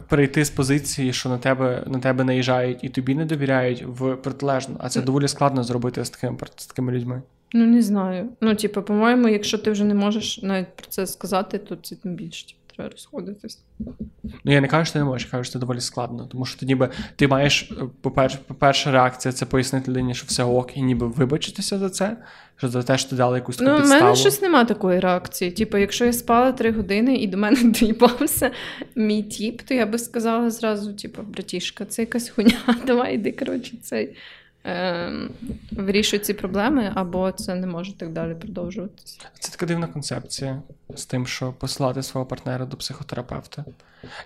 [0.09, 4.77] перейти з позиції, що на тебе на тебе наїжджають і тобі не довіряють в протилежну.
[4.79, 7.23] А це доволі складно зробити з такими з такими людьми.
[7.55, 8.29] Ну, не знаю.
[8.41, 12.15] Ну, типу, по-моєму, якщо ти вже не можеш навіть про це сказати, то це тим
[12.15, 12.47] більше
[12.83, 13.63] треба розходитись.
[14.45, 16.27] Ну, я не кажу, що ти не можеш, я кажу, що це доволі складно.
[16.27, 20.77] Тому що ти ніби ти маєш, по-перше, по-перша реакція це пояснити людині, що все ок,
[20.77, 22.17] і ніби вибачитися за це,
[22.57, 24.01] що за те, що ти дала якусь таку Ну, підставу.
[24.01, 25.51] У мене щось немає такої реакції.
[25.51, 28.51] Типу, якщо я спала три години і до мене доїбався
[28.95, 33.77] мій тіп, то я би сказала зразу: типу, братішка, це якась хуйня, давай йди, коротше,
[33.83, 34.17] цей
[34.67, 35.13] е,
[35.73, 39.21] вирішують ці проблеми, або це не може так далі продовжуватися.
[39.39, 40.63] Це така дивна концепція
[40.95, 43.65] з тим, що посилати свого партнера до психотерапевта.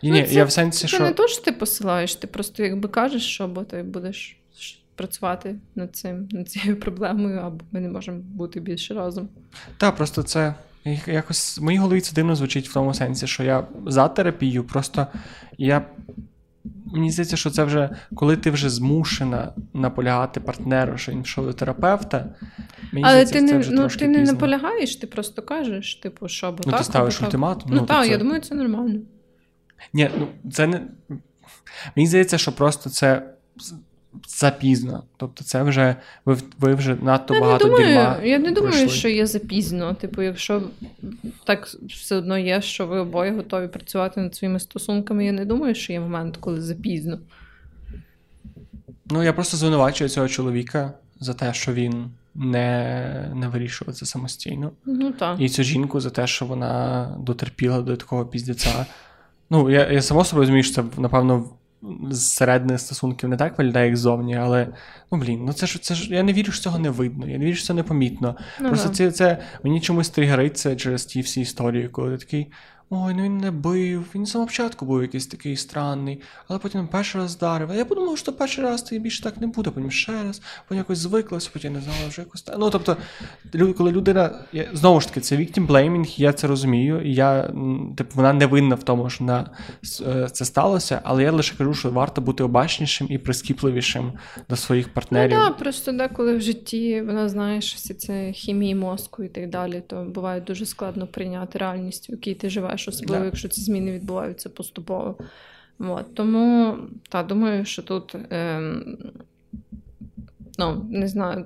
[0.02, 1.00] І, ну, ні, це, я в сенсі, це що...
[1.00, 4.36] не то, що ти посилаєш, ти просто якби кажеш, що або ти будеш
[4.94, 9.28] працювати над цим, над цією проблемою, або ми не можемо бути більше разом.
[9.78, 10.54] Так, просто це.
[11.06, 15.06] Якось в моїй голові це дивно звучить в тому сенсі, що я за терапію, просто
[15.58, 15.86] я
[16.86, 21.52] Мені здається, що це вже коли ти вже змушена наполягати партнеру, що він пішов до
[21.52, 22.34] терапевта.
[22.92, 24.32] Мені Але здається, ти не вже ну, ти не пізно.
[24.32, 26.80] наполягаєш, ти просто кажеш, типу, що або ну, так.
[26.80, 27.70] ти ставиш або ультиматум.
[27.74, 28.10] Ну, ну так, це...
[28.10, 29.00] я думаю, це нормально.
[29.92, 30.82] Ні, ну це не.
[31.96, 33.34] Мені здається, що просто це
[34.28, 35.02] запізно.
[35.16, 38.72] Тобто, це вже ви ви вже надто я багато не думаю, дерьма Я не думаю,
[38.72, 38.98] пройшли.
[38.98, 39.94] що є запізно.
[39.94, 40.62] Типу, якщо
[41.44, 45.74] так все одно є, що ви обоє готові працювати над своїми стосунками, я не думаю,
[45.74, 47.18] що є момент, коли запізно.
[49.10, 54.70] Ну, я просто звинувачую цього чоловіка за те, що він не не вирішував це самостійно.
[54.86, 55.40] Ну, так.
[55.40, 58.86] І цю жінку за те, що вона дотерпіла до такого піздеця.
[59.50, 61.48] Ну, я я само собою розумію, що це, напевно,
[62.10, 64.68] зсередини стосунків не так виглядає, як ззовні, але
[65.12, 67.28] ну блін, ну це ж це ж я не вірю, що цього не видно.
[67.28, 68.36] Я не вірю, що це непомітно.
[68.60, 72.52] Ну, Просто це це мені чомусь тригериться через ті всі історії, коли ти такий.
[72.90, 77.20] Ой, ну він не бив, він самого початку був якийсь такий странний, але потім перший
[77.20, 77.70] раз вдарив.
[77.74, 80.98] Я подумав, що перший раз то більше так не буде, потім ще раз, потім якось
[80.98, 82.44] звиклося, потім не знала, вже якось.
[82.58, 82.96] Ну, тобто,
[83.76, 84.44] коли людина.
[84.72, 87.42] Знову ж таки, це victim blaming, я це розумію, я,
[87.96, 89.50] типу, вона не винна в тому, що вона,
[90.06, 94.12] е, це сталося, але я лише кажу, що варто бути обачнішим і прискіпливішим
[94.48, 95.38] до своїх партнерів.
[95.38, 99.82] Ну, так, просто деколи в житті вона знаєш всі це хімії мозку і так далі,
[99.86, 103.26] то буває дуже складно прийняти реальність, в якій ти живеш знаєш, особливо, yeah.
[103.26, 105.16] якщо ці зміни відбуваються поступово.
[105.78, 106.14] От.
[106.14, 106.76] Тому
[107.08, 108.16] та, думаю, що тут.
[108.30, 108.98] Ем,
[110.58, 111.44] Ну, не знаю,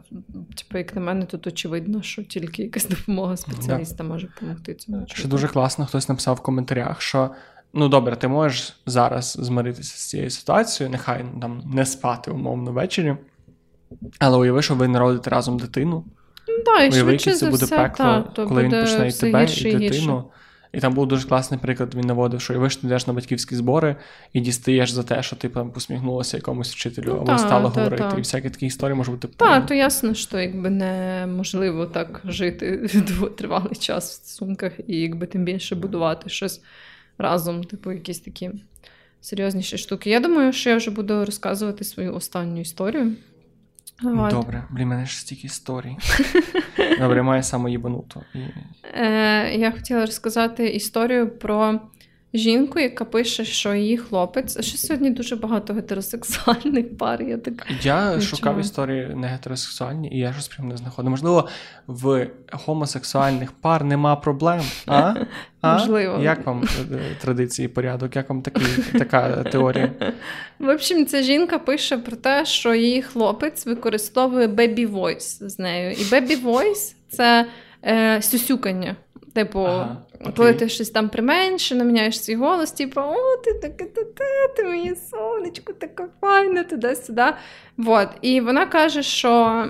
[0.56, 5.06] типу, як на мене, тут очевидно, що тільки якась допомога спеціаліста може допомогти цьому.
[5.06, 7.30] Ще дуже класно, хтось написав в коментарях, що
[7.72, 13.16] ну добре, ти можеш зараз змиритися з цією ситуацією, нехай там не спати умовно ввечері,
[14.18, 16.04] але уяви, що ви народите разом дитину.
[16.48, 19.44] Ну, да, і Уяви, яке це буде все, пекло, та, коли він почне і тебе,
[19.44, 19.78] і дитину.
[19.78, 20.22] Гірше.
[20.72, 23.96] І там був дуже класний приклад, він наводив, що ви ж йдеш на батьківські збори
[24.32, 27.80] і дістаєш за те, що ти там посміхнулася якомусь вчителю, ну, або та, стала та,
[27.80, 28.02] говорити.
[28.10, 28.16] Та.
[28.16, 32.88] І всякі такі історії можуть бути Так, то ясно, що якби неможливо так жити
[33.38, 36.60] тривалий час в стосунках, і якби тим більше будувати щось
[37.18, 38.50] разом, типу, якісь такі
[39.20, 40.10] серйозніші штуки.
[40.10, 43.12] Я думаю, що я вже буду розказувати свою останню історію.
[44.02, 44.30] Вот.
[44.30, 45.96] Добре, блін, мене ж стільки історій.
[47.00, 48.22] Добре, маю саме їбануту.
[48.94, 51.80] Е, Я хотіла розказати історію про
[52.34, 54.56] жінку, яка пише, що її хлопець.
[54.56, 57.22] А що сьогодні дуже багато гетеросексуальних пар.
[57.22, 61.10] Я так я шукав історії не гетеросексуальні, і я щось прям не знаходив.
[61.10, 61.48] Можливо,
[61.86, 64.62] в гомосексуальних пар нема проблем.
[64.86, 65.14] А?
[65.62, 65.78] А?
[65.78, 66.22] Можливо.
[66.22, 68.16] Як вам е, традиції порядок?
[68.16, 69.92] Як вам такі, така теорія?
[70.58, 75.92] В общем, ця жінка пише про те, що її хлопець використовує baby voice з нею.
[75.92, 77.46] І baby voice– це
[77.84, 78.96] е, сюсюкання.
[79.32, 79.96] Типу, ага,
[80.36, 84.96] коли ти щось там применше, міняєш свій голос, типу, о, ти таке, та ти моє
[85.10, 87.24] сонечко, така файна, туди-сюди.
[87.76, 88.08] Вот.
[88.22, 89.64] І вона каже, що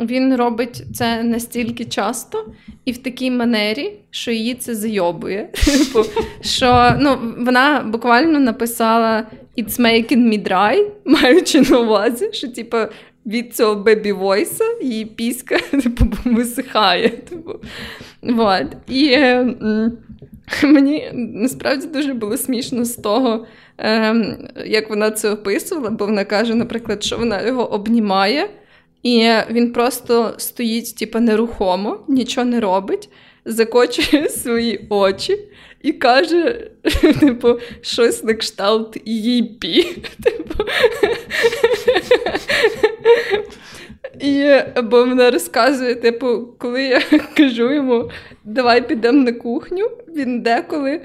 [0.00, 2.52] він робить це настільки часто
[2.84, 5.48] і в такій манері, що її це зайобує.
[5.64, 6.04] Типу,
[6.40, 9.26] що ну, Вона буквально написала
[9.58, 12.76] It's making me dry, маючи на увазі, що типу,
[13.26, 17.08] від цього бебі-войса її піська типу, висихає.
[17.08, 17.60] Типу.
[18.22, 18.66] Вот.
[18.88, 19.56] І е,
[20.62, 23.46] Мені насправді дуже було смішно з того,
[23.78, 28.50] ем, як вона це описувала, бо вона каже, наприклад, що вона його обнімає,
[29.02, 33.08] і він просто стоїть, типу, нерухомо, нічого не робить,
[33.44, 35.38] закочує свої очі
[35.82, 36.70] і каже,
[37.20, 39.82] типу, щось на кшталт їпі.
[40.24, 40.64] Типу.
[44.20, 47.00] І бо вона розказує, типу, коли я
[47.36, 48.10] кажу йому,
[48.44, 51.00] давай підемо на кухню, він деколи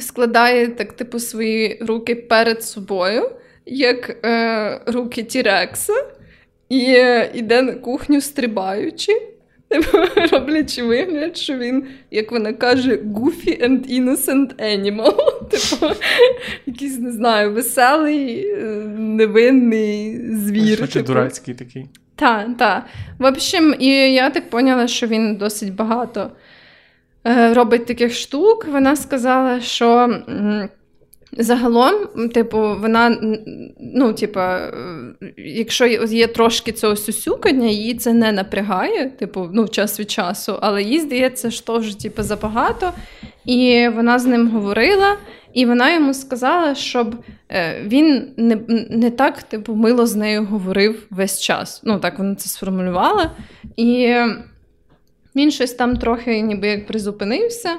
[0.00, 3.30] складає так, типу, свої руки перед собою,
[3.66, 5.92] як е, руки Тірекса,
[6.68, 6.82] і
[7.34, 9.12] йде на кухню стрибаючи.
[9.68, 9.98] Типу,
[10.32, 15.16] роблячи вигляд, що він, як вона каже, goofy and innocent animal.
[15.50, 15.94] Типу,
[16.66, 18.64] якийсь, не знаю, веселий, е,
[18.98, 20.88] невинний звір.
[20.88, 21.06] Типу.
[21.06, 21.86] дурацький такий.
[22.16, 22.84] Так, так.
[23.18, 26.30] В общем, і я так поняла, що він досить багато
[27.26, 28.66] е, робить таких штук.
[28.72, 30.18] Вона сказала, що.
[31.32, 31.94] Загалом,
[32.34, 33.16] типу, вона,
[33.94, 34.40] ну, типу,
[35.36, 40.82] якщо є трошки цього сюсюкання, її це не напрягає, типу, ну, час від часу, але
[40.82, 42.92] їй здається, що вже типу, забагато.
[43.44, 45.16] І вона з ним говорила,
[45.52, 47.14] і вона йому сказала, щоб
[47.48, 48.58] е, він не
[48.90, 51.80] не так типу, мило з нею говорив весь час.
[51.84, 53.30] Ну, так вона це сформулювала.
[53.76, 54.14] І
[55.36, 57.70] він щось там трохи ніби як призупинився,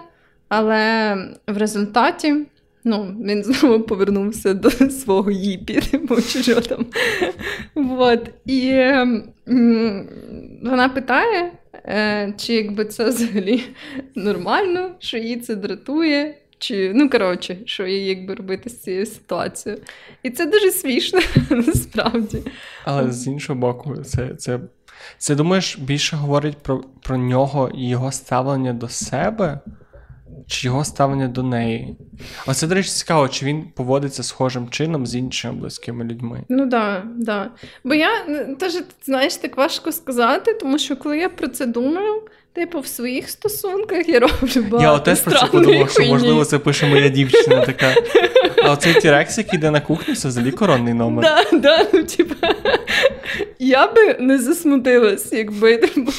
[0.50, 1.16] але
[1.48, 2.36] в результаті.
[2.84, 6.86] Ну, він знову повернувся до свого їпі, типу, чи що там.
[7.76, 8.30] Вот.
[8.46, 8.72] І
[10.64, 13.64] вона питає, е, чи якби це взагалі
[14.16, 19.82] нормально, що її це дратує, чи, ну, коротше, що їй якби робити з цією ситуацією.
[20.24, 21.20] І це дуже смішно,
[21.50, 22.38] насправді.
[22.86, 24.60] Але з іншого боку, це, це,
[25.18, 29.60] це думаєш, більше говорить про, про нього і його ставлення до себе
[30.50, 31.96] чи його ставлення до неї.
[32.48, 36.44] Оце, до речі, цікаво, чи він поводиться схожим чином з іншими близькими людьми.
[36.50, 37.52] Ну так, да, да.
[37.84, 38.10] Бо я
[38.60, 42.22] теж, знаєш, так важко сказати, тому що коли я про це думаю.
[42.54, 46.60] Типу, в своїх стосунках я роблю багато Я теж про це подумав, що можливо це
[46.60, 47.96] пише моя дівчина така.
[48.64, 51.26] А оцей Тірекс, який йде на кухню, це взагалі коронний номер.
[51.52, 52.36] Да, да, ну, типу,
[53.60, 56.12] Я би не засмутилась, якби типу,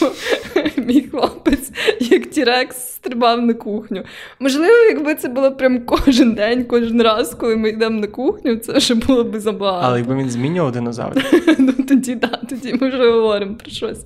[0.76, 1.70] мій хлопець,
[2.00, 4.04] як Тірекс, стрибав на кухню.
[4.40, 8.72] Можливо, якби це було прям кожен день, кожен раз, коли ми йдемо на кухню, це
[8.72, 9.86] вже було б забагато.
[9.86, 11.24] Але якби він змінював динозаврів.
[11.58, 14.00] Ну тоді так, тоді ми вже говоримо про щось.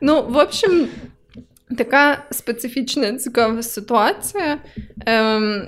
[0.00, 0.88] Ну, в общем.
[1.76, 4.58] Така специфічна цікава ситуація.
[5.06, 5.66] Ем,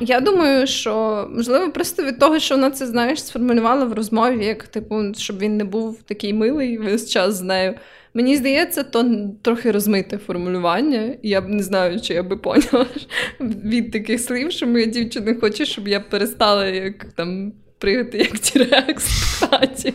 [0.00, 4.66] Я думаю, що можливо просто від того, що вона це знаєш, сформулювала в розмові, як
[4.66, 7.74] типу, щоб він не був такий милий весь час з нею.
[8.14, 11.14] Мені здається, то трохи розмите формулювання.
[11.22, 12.86] Я б не знаю, чи я би поняла
[13.40, 17.52] від таких слів, що моя дівчина хоче, щоб я перестала як там
[17.82, 19.94] пригати як Тірекс в хаті.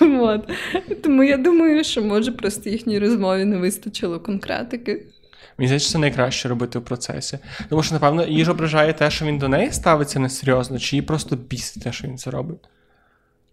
[0.00, 0.50] От.
[1.02, 5.06] Тому я думаю, що може просто їхній розмові не вистачило конкретики.
[5.58, 7.38] Мені здається, це найкраще робити в процесі.
[7.68, 11.02] Тому що, напевно, її ж ображає те, що він до неї ставиться несерйозно, чи їй
[11.02, 12.58] просто бісить те, що він це робить.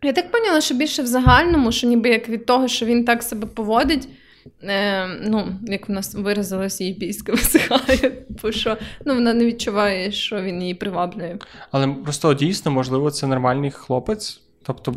[0.04, 3.24] Я так поняла, що більше в загальному, що ніби як від того, що він так
[3.24, 4.08] себе поводить.
[4.64, 10.42] Е, ну, як вона виразилася, її піська висихає, бо що ну, вона не відчуває, що
[10.42, 11.38] він її приваблює.
[11.72, 14.42] Але просто дійсно, можливо, це нормальний хлопець.
[14.64, 14.92] Тобто,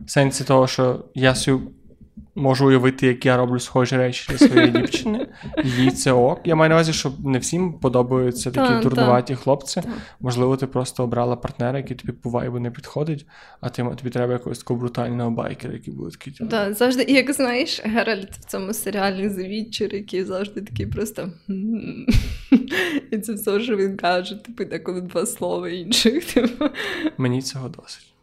[0.00, 1.70] в сенсі того, що я свою
[2.36, 5.26] можу уявити, як я роблю схожі речі для своєї дівчини,
[5.64, 6.40] їй це ок.
[6.44, 9.40] Я маю на увазі, що не всім подобаються такі та, турнуваті та.
[9.40, 9.80] хлопці.
[9.80, 9.88] Та.
[10.20, 13.26] Можливо, ти просто обрала партнера, який тобі по вайбу не підходить,
[13.60, 16.32] а ти, тобі треба якогось такого брутального байкера, який буде такий.
[16.32, 16.74] Так, типу.
[16.74, 21.28] завжди, як знаєш, Геральт в цьому серіалі The Witcher, який завжди такий просто.
[23.10, 26.32] І це все, що він каже, типу, деколи два слова інших.
[26.32, 26.64] Типу.
[27.18, 28.15] Мені цього досить.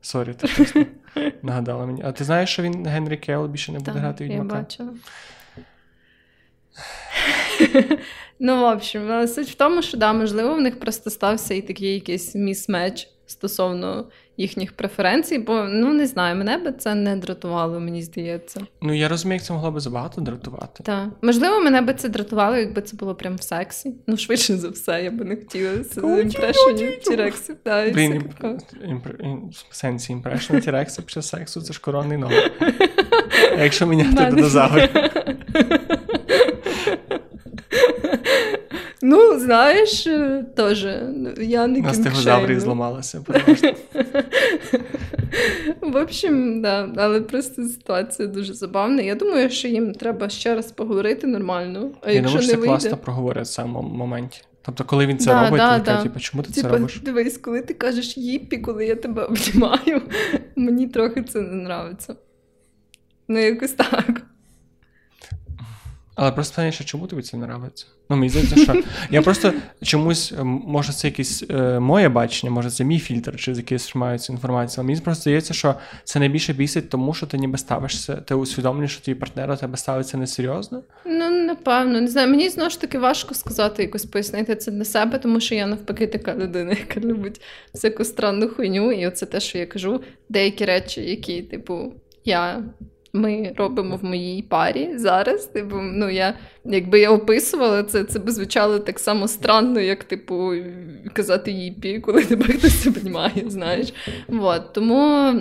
[0.00, 0.86] Sorry, ти просто
[1.42, 2.02] нагадала мені.
[2.04, 4.56] А ти знаєш, що він Генрі Кавілл більше не буде грати відьмака?
[4.56, 4.94] Я бачила.
[8.44, 11.94] Ну, в общем, суть в тому, що да, можливо, в них просто стався і такий
[11.94, 18.02] якийсь mismatch стосовно їхніх преференцій, бо ну не знаю, мене би це не дратувало, мені
[18.02, 18.60] здається.
[18.82, 20.82] Ну я розумію, як це могло би забагато дратувати.
[20.82, 21.08] Так.
[21.22, 23.94] Можливо, мене би це дратувало, якби це було прям в сексі.
[24.06, 25.70] Ну, швидше за все, я би не хотіла
[26.20, 27.56] impression ів Тірексів.
[29.70, 30.12] В сенсі
[30.60, 32.52] Тірексів після сексу це ж коронний номер.
[33.58, 34.88] Якщо міняти динозаврів.
[39.02, 40.86] Ну, знаєш, е, теж
[41.40, 43.24] я не На стегозаврі зламалася.
[45.80, 49.02] В общем, да, але просто ситуація дуже забавна.
[49.02, 51.90] Я думаю, що їм треба ще раз поговорити нормально.
[52.02, 52.66] А я якщо не вийде...
[52.66, 54.42] класно проговорять в самому моменті.
[54.62, 56.02] Тобто, коли він це Да, робить, да, він каже, да.
[56.02, 57.00] типу, чому ти це робиш?
[57.04, 60.02] дивись, коли ти кажеш їпі, коли я тебе обнімаю,
[60.56, 62.14] мені трохи це не нравиться.
[63.28, 64.22] Ну, якось так.
[66.14, 67.86] Але просто питання, що чому тобі це не нравиться?
[68.10, 69.52] Ну, мені здається, що я просто
[69.82, 73.82] чомусь, ем, може, це якесь е, моє бачення, може, це мій фільтр, чи з якийсь
[73.82, 74.82] сприймається інформація.
[74.82, 78.92] Але мені просто здається, що це найбільше бісить, тому що ти ніби ставишся, ти усвідомлюєш,
[78.92, 80.82] що твій партнер у тебе ставиться несерйозно.
[81.06, 82.28] Ну, напевно, не знаю.
[82.28, 86.06] Мені знову ж таки важко сказати, якось пояснити це для себе, тому що я навпаки
[86.06, 87.40] така людина, яка любить
[87.74, 88.92] всяку странну хуйню.
[88.92, 91.92] І оце те, що я кажу, деякі речі, які, типу,
[92.24, 92.62] я.
[93.12, 95.46] Ми робимо в моїй парі зараз.
[95.46, 96.34] Типу, ну я
[96.64, 100.52] якби я описувала це, це би звучало так само странно, як типу
[101.12, 103.94] казати їпі, коли тебе хтось обнімає, знаєш.
[104.28, 104.72] Вот.
[104.72, 105.32] Тому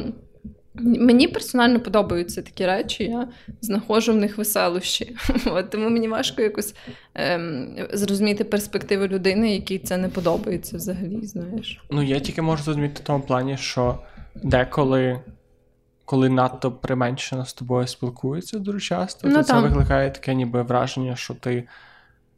[0.84, 3.28] мені персонально подобаються такі речі, я
[3.61, 5.15] знаходжу в них веселощі.
[5.45, 6.76] От, тому мені важко якось
[7.15, 11.19] ем, зрозуміти перспективи людини, якій це не подобається взагалі.
[11.24, 11.82] знаєш.
[11.91, 13.99] Ну, я тільки можу зрозуміти в тому плані, що
[14.43, 15.19] деколи.
[16.12, 21.16] Коли надто применшено з тобою спілкуються дуже часто, Ну, то це викликає таке ніби враження,
[21.16, 21.68] що ти.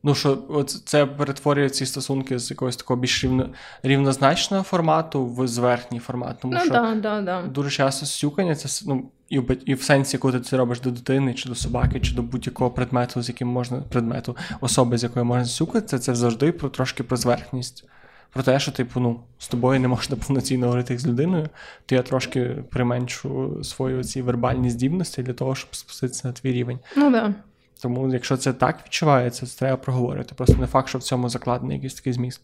[0.03, 0.37] Ну, що
[0.85, 3.49] це перетворює ці стосунки з якогось такого більш рівно,
[3.83, 6.39] рівнозначного формату в зверхній формат.
[6.39, 7.41] Тому Ну що да, да, да.
[7.41, 10.91] дуже часто сюкання це ну, і, в, і в сенсі, коли ти це робиш до
[10.91, 15.25] дитини, чи до собаки, чи до будь-якого предмету, з яким можна предмету, особи, з якою
[15.25, 17.85] можна сюкати, це, це завжди про трошки про зверхність.
[18.33, 21.49] Про те, що, типу, ну, з тобою не можна повноцінно говорити як з людиною,
[21.85, 26.79] то я трошки применшу свої ці вербальні здібності для того, щоб спуститися на твій рівень.
[26.97, 27.33] Ну да.
[27.81, 30.35] Тому, якщо це так відчувається, це треба проговорити.
[30.35, 32.41] Просто не факт, що в цьому закладений якийсь такий зміст.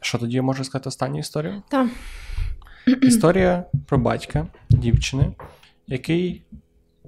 [0.00, 1.62] Що тоді я можу сказати останню історію?
[1.68, 1.88] Так.
[3.02, 5.32] Історія про батька дівчини,
[5.86, 6.42] який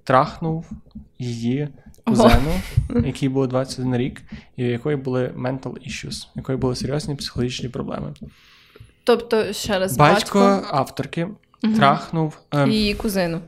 [0.04, 0.70] трахнув
[1.18, 1.68] її
[2.09, 2.61] кузену,
[3.06, 4.22] якій було 21 рік,
[4.56, 8.12] і у якої були mental issues, у якої були серйозні психологічні проблеми.
[9.04, 11.28] Тобто, ще раз, Батько, батько, авторки
[11.76, 12.38] трахнув.
[12.52, 13.40] ем, її кузину.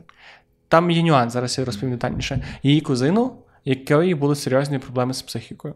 [0.67, 2.45] Там є нюанс, зараз я розповім детальніше.
[2.63, 3.31] Її кузину,
[3.65, 5.75] якої були серйозні проблеми з психікою.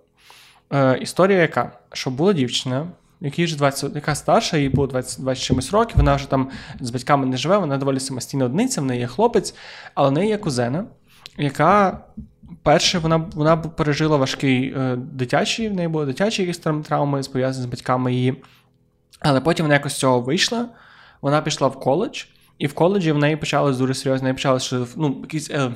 [0.73, 1.71] Е, історія яка?
[1.93, 2.87] Що була дівчина,
[3.21, 6.89] якій ж 20, яка старша, їй було 20, 20 чимось років, вона вже там з
[6.89, 9.55] батьками не живе, вона доволі самостійна одиниця, в неї є хлопець,
[9.93, 10.85] але в неї є кузена,
[11.37, 11.99] яка.
[12.63, 17.69] Перше, вона вона пережила важкий е, дитячий, в неї були дитячі якісь травми пов'язані з
[17.69, 18.43] батьками її.
[19.19, 20.69] Але потім вона якось з цього вийшла.
[21.21, 22.23] Вона пішла в коледж,
[22.57, 24.59] і в коледжі в неї почалось дуже серйозно.
[24.59, 24.93] Шизоф...
[24.97, 25.71] ну, якісь е,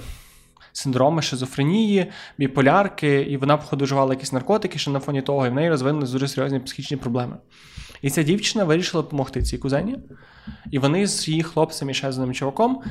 [0.71, 5.69] синдроми шизофренії, біполярки, і вона, походу, якісь наркотики ще на фоні того, і в неї
[5.69, 7.37] розвинулись дуже серйозні психічні проблеми.
[8.01, 9.97] І ця дівчина вирішила допомогти цій кузені.
[10.71, 12.81] І вони з її хлопцем і ще з одним чуваком,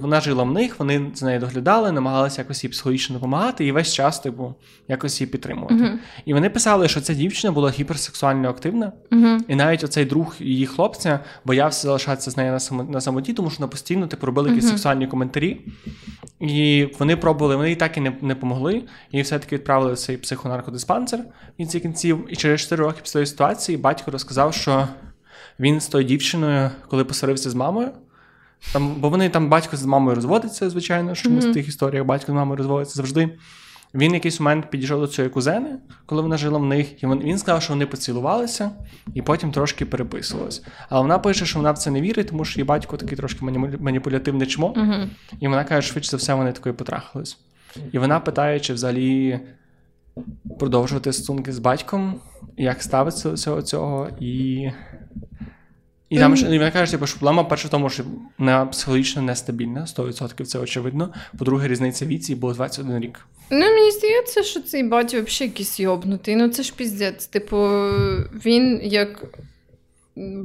[0.00, 3.94] вона жила в них, вони з нею доглядали, намагалися якось їй психологічно допомагати і весь
[3.94, 4.54] час, типу,
[4.88, 5.74] якось її підтримувати.
[6.24, 8.92] І вони писали, що ця дівчина була гіперсексуально активна,
[9.48, 13.68] і навіть оцей друг її хлопця боявся залишатися з нею на, самоті, тому що вона
[13.68, 15.60] постійно типу, робили якісь сексуальні коментарі.
[16.40, 18.82] І вони пробували, вони і так і не, не помогли.
[19.10, 21.20] І все-таки відправили цей психонаркодиспансер
[21.54, 22.26] в кінці кінців.
[22.28, 24.88] І через 4 роки після цієї ситуації батько розказав, що
[25.60, 27.90] він з тою дівчиною, коли посварився з мамою.
[28.72, 31.50] Там, бо вони там батько з мамою розводиться, звичайно, що mm-hmm.
[31.50, 33.30] в тих історіях батько з мамою розводиться завжди.
[33.94, 37.62] Він якийсь момент підійшов до цієї кузени, коли вона жила в них, і він, сказав,
[37.62, 38.70] що вони поцілувалися,
[39.14, 40.62] і потім трошки переписувалися.
[40.88, 43.44] Але вона пише, що вона в це не вірить, тому що її батько такий трошки
[43.44, 44.74] мані- маніпулятивне чмо.
[44.76, 44.94] Угу.
[45.40, 47.38] І вона каже, швидше за все, вони такою потрахались.
[47.92, 49.40] І вона питає, чи взагалі
[50.58, 52.20] продовжувати стосунки з батьком,
[52.56, 54.70] як ставиться до всього цього, і.
[56.08, 58.04] І там і вона каже, типу, що проблема перша в тому, що
[58.38, 61.12] вона психологічно нестабільна, 100% це очевидно.
[61.38, 63.26] По-друге, різниця віці було 21 рік.
[63.50, 66.36] Ну, мені здається, що цей батько взагалі якийсь йобнутий.
[66.36, 67.26] Ну, це ж піздець.
[67.26, 67.56] Типу,
[68.44, 69.24] він як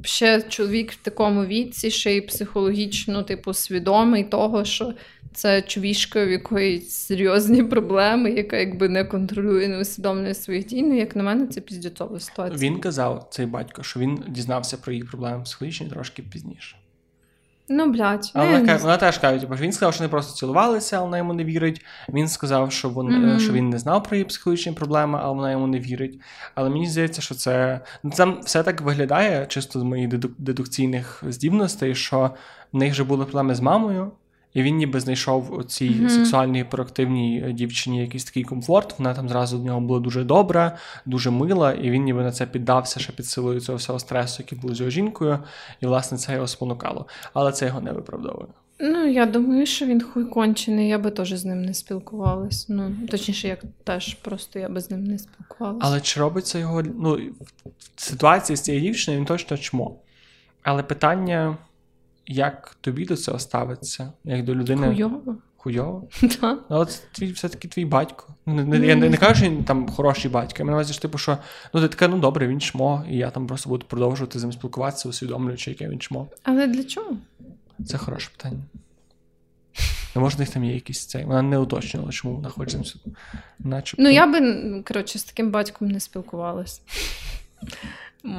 [0.03, 4.93] ще чоловік в такому віці, ще й психологічно, типу, свідомий того, що
[5.33, 10.81] це чувішка, в якої серйозні проблеми, яка якби не контролює, не усвідомлює своїх дій.
[10.81, 12.69] Ну, як на мене, це піздецова ситуація.
[12.69, 16.75] Він казав, цей батько, що він дізнався про її проблеми психологічні трошки пізніше.
[17.69, 20.35] Ну, блядь, Але вона, не вона теж каже, типу, що він сказав, що вони просто
[20.35, 21.85] цілувалися, але вона йому не вірить.
[22.09, 23.39] Він сказав, що, він, mm-hmm.
[23.39, 26.19] що він не знав про її психологічні проблеми, але вона йому не вірить.
[26.55, 31.23] Але мені здається, що це ну, там все так виглядає, чисто з моїх дедук дедукційних
[31.27, 32.31] здібностей, що
[32.73, 34.11] в них вже були проблеми з мамою,
[34.53, 36.09] і він ніби знайшов у цій mm-hmm.
[36.09, 38.99] сексуальній проактивній дівчині якийсь такий комфорт.
[38.99, 42.45] Вона там зразу до нього була дуже добра, дуже мила, і він ніби на це
[42.45, 45.39] піддався ще під силою цього всього стресу, який був з його жінкою,
[45.81, 47.05] і власне це його спонукало.
[47.33, 48.47] Але це його не виправдовує.
[48.79, 52.65] Ну, я думаю, що він хуй кончений, я би теж з ним не спілкувалась.
[52.69, 55.87] Ну, точніше, як теж, просто я би з ним не спілкувалася.
[55.87, 57.19] Але чи робиться його ну,
[57.95, 59.95] в ситуації з цією дівчиною, він точно чмо.
[60.63, 61.57] Але питання,
[62.27, 64.87] як тобі до цього ставиться, як до людини.
[64.87, 65.37] Хуйово.
[65.57, 66.07] Хуйово?
[66.41, 66.59] Так.
[66.69, 68.33] Але це твій все-таки твій батько.
[68.45, 70.55] Не, не, Я не, не кажу, що він там хороший батько.
[70.59, 71.37] Я маю типу, що
[71.73, 74.51] ну ти така, ну добре, він чмо, і я там просто буду продовжувати з ним
[74.51, 76.27] спілкуватися, усвідомлюючи, яке він чмо.
[76.43, 77.17] Але для чого?
[77.85, 78.63] Це хороше питання.
[80.15, 81.25] Ну, може, них там є якісь цей.
[81.25, 82.77] Вона не уточнила, чому вона хоче
[83.59, 84.03] Начебто.
[84.03, 86.81] Ну, я би, коротше, з таким батьком не спілкувалась.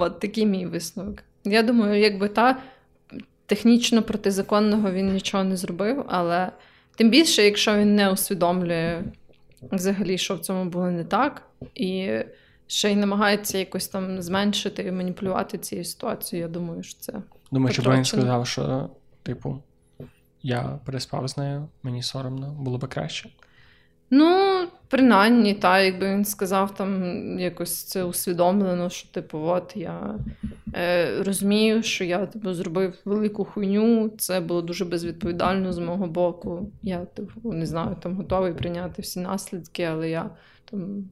[0.00, 1.22] От такий мій висновок.
[1.44, 2.56] Я думаю, якби та
[3.46, 6.52] технічно протизаконного він нічого не зробив, але
[6.96, 9.02] тим більше, якщо він не усвідомлює
[9.72, 11.42] взагалі, що в цьому було не так,
[11.74, 12.18] і
[12.66, 17.12] ще й намагається якось там зменшити і маніпулювати цією ситуацією, я думаю, що це.
[17.52, 18.90] Думаю, що він сказав, що,
[19.22, 19.62] типу,
[20.42, 23.28] я переспав з нею, мені соромно, було би краще.
[24.10, 24.58] Ну,
[24.94, 27.02] принаймні, та, якби він сказав там
[27.38, 30.18] якось це усвідомлено, що, типу, от я
[30.74, 36.70] е, розумію, що я типу, зробив велику хуйню, це було дуже безвідповідально з мого боку.
[36.82, 40.30] Я типу, не знаю, там готовий прийняти всі наслідки, але я
[40.70, 41.04] там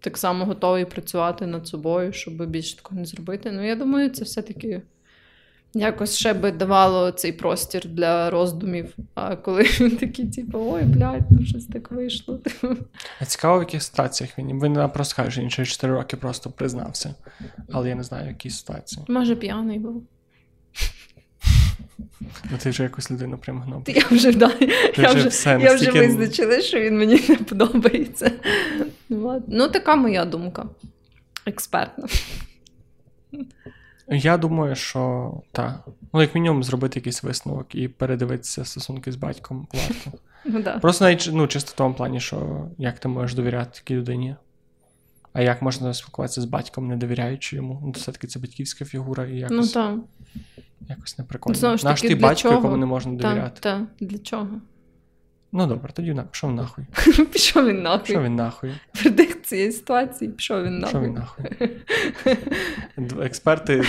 [0.00, 3.52] так само готовий працювати над собою, щоб більше такого не зробити.
[3.52, 4.82] Ну, я думаю, це все-таки.
[5.74, 8.96] Якось ще би давало цей простір для роздумів.
[9.14, 12.40] А коли він такий, типу, ой, блядь, ну щось так вийшло.
[13.20, 14.62] А цікаво, в яких ситуаціях він.
[14.62, 17.14] Він просто каже, що він через 4 роки просто признався.
[17.72, 19.04] Але я не знаю, в якій ситуації.
[19.08, 20.04] Може, п'яний був.
[22.50, 23.84] Ну, ти вже якусь людину примагнув.
[23.86, 24.52] Я вже да,
[24.96, 28.32] я вже, все, я вже визначила, що він мені не подобається.
[29.48, 30.66] Ну, така моя думка.
[31.46, 32.08] Експертна.
[34.10, 35.88] Я думаю, що так.
[36.12, 40.18] Ну, як мінімум, зробити якийсь висновок і передивитися стосунки з батьком варто.
[40.44, 40.78] Ну, да.
[40.78, 44.36] Просто навіть ну, чисто в тому плані, що як ти можеш довіряти такій людині,
[45.32, 47.80] а як можна спілкуватися з батьком, не довіряючи йому.
[47.84, 49.96] Ну, все-таки це батьківська фігура і якось ну, так.
[50.88, 51.76] якось неприкольно.
[51.84, 52.54] Наш ти батько, чого?
[52.54, 53.60] якому не можна довіряти.
[53.60, 54.48] Так, так, для чого?
[55.52, 56.84] Ну добре, тоді на пішов нахуй.
[57.32, 58.06] Пішов він нахуй.
[58.06, 58.74] Пішов він нахуй.
[59.04, 61.00] Вердикт цієї ситуації, пішов він нахуй.
[61.00, 61.46] Пішов він нахуй.
[63.26, 63.82] Експерти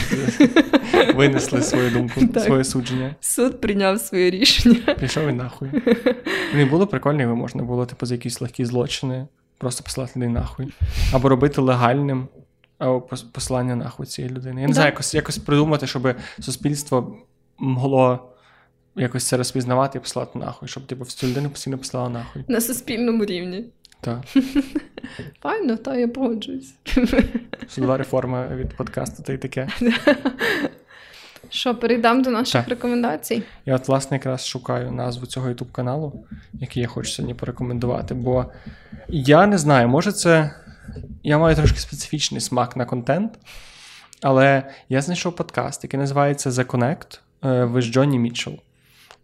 [1.16, 2.44] винесли свою думку, так.
[2.44, 3.16] своє судження.
[3.20, 4.96] Суд прийняв своє рішення.
[5.00, 5.70] Пішов він нахуй.
[6.56, 9.28] Не було прикольно, його можна було, типу, за якісь легкі злочини,
[9.58, 10.74] просто послати людей нахуй.
[11.14, 12.28] Або робити легальним
[12.78, 14.62] або посилання нахуй цієї людини.
[14.62, 17.18] Я не знаю, якось, якось придумати, щоб суспільство
[17.58, 18.29] могло
[19.00, 22.44] якось це розпізнавати і послати нахуй, щоб типу всю людину постійно послала нахуй.
[22.48, 23.66] На суспільному рівні.
[24.02, 24.20] Так.
[25.42, 26.74] Файно, та я погоджуюсь.
[27.68, 29.68] Судова реформа від подкасту, та й таке.
[31.50, 32.70] Що, перейдемо до наших так.
[32.70, 33.44] рекомендацій?
[33.66, 38.14] Я, от, власне, якраз шукаю назву цього youtube каналу, який я хочу сьогодні порекомендувати.
[38.14, 38.46] Бо
[39.08, 40.54] я не знаю, може це.
[41.24, 43.40] Я маю трошки специфічний смак на контент,
[44.22, 47.20] але я знайшов подкаст, який називається The Connect
[47.66, 48.60] ви з Джонні Мітчелл.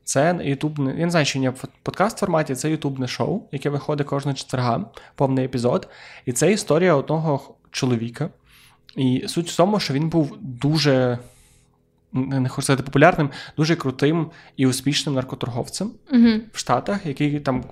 [0.05, 4.07] Це ютубне, я не знаю, чи ні в подкаст форматі, це ютубне шоу, яке виходить
[4.07, 5.89] кожного четверга, повний епізод.
[6.25, 8.29] І це історія одного чоловіка.
[8.95, 11.19] І суть в тому, що він був дуже,
[12.13, 17.63] не хочу сказати популярним, дуже крутим і успішним наркоторговцем uh в Штатах, який там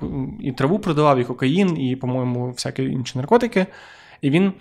[0.41, 3.65] і траву продавав, і кокаїн, і, по-моєму, всякі інші наркотики.
[4.21, 4.53] І він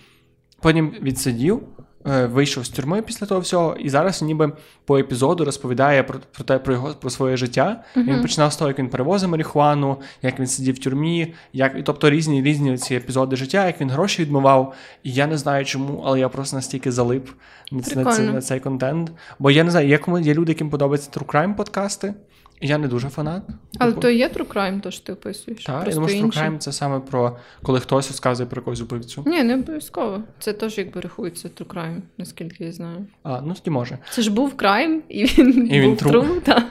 [0.60, 1.62] потім відсидів.
[2.06, 4.52] Е, вийшов з тюрми після того всього, і зараз ніби
[4.84, 7.84] по епізоду розповідає про про те, про його про своє життя.
[7.96, 8.04] Uh-huh.
[8.04, 11.82] Він починав з того, як він перевозив марихуану, як він сидів в тюрмі, як і
[11.82, 14.74] тобто різні різні ці епізоди життя, як він гроші відмивав.
[15.02, 17.28] І я не знаю чому, але я просто настільки залип
[17.72, 19.12] на, на, на цей контент.
[19.38, 22.14] Бо я не знаю, кому є люди, яким подобаються true crime подкасти.
[22.62, 23.42] Я не дуже фанат.
[23.78, 24.00] Але типу...
[24.00, 25.64] то є true crime, то що ти описуєш.
[25.64, 29.22] Так, я думаю, що true crime це саме про коли хтось розказує про якогось убивцю.
[29.26, 30.22] Ні, не обов'язково.
[30.38, 33.06] Це теж якби рахується true crime, наскільки я знаю.
[33.22, 33.98] А, ну тоді може.
[34.10, 36.10] Це ж був крайм, і він і був true.
[36.10, 36.66] true та.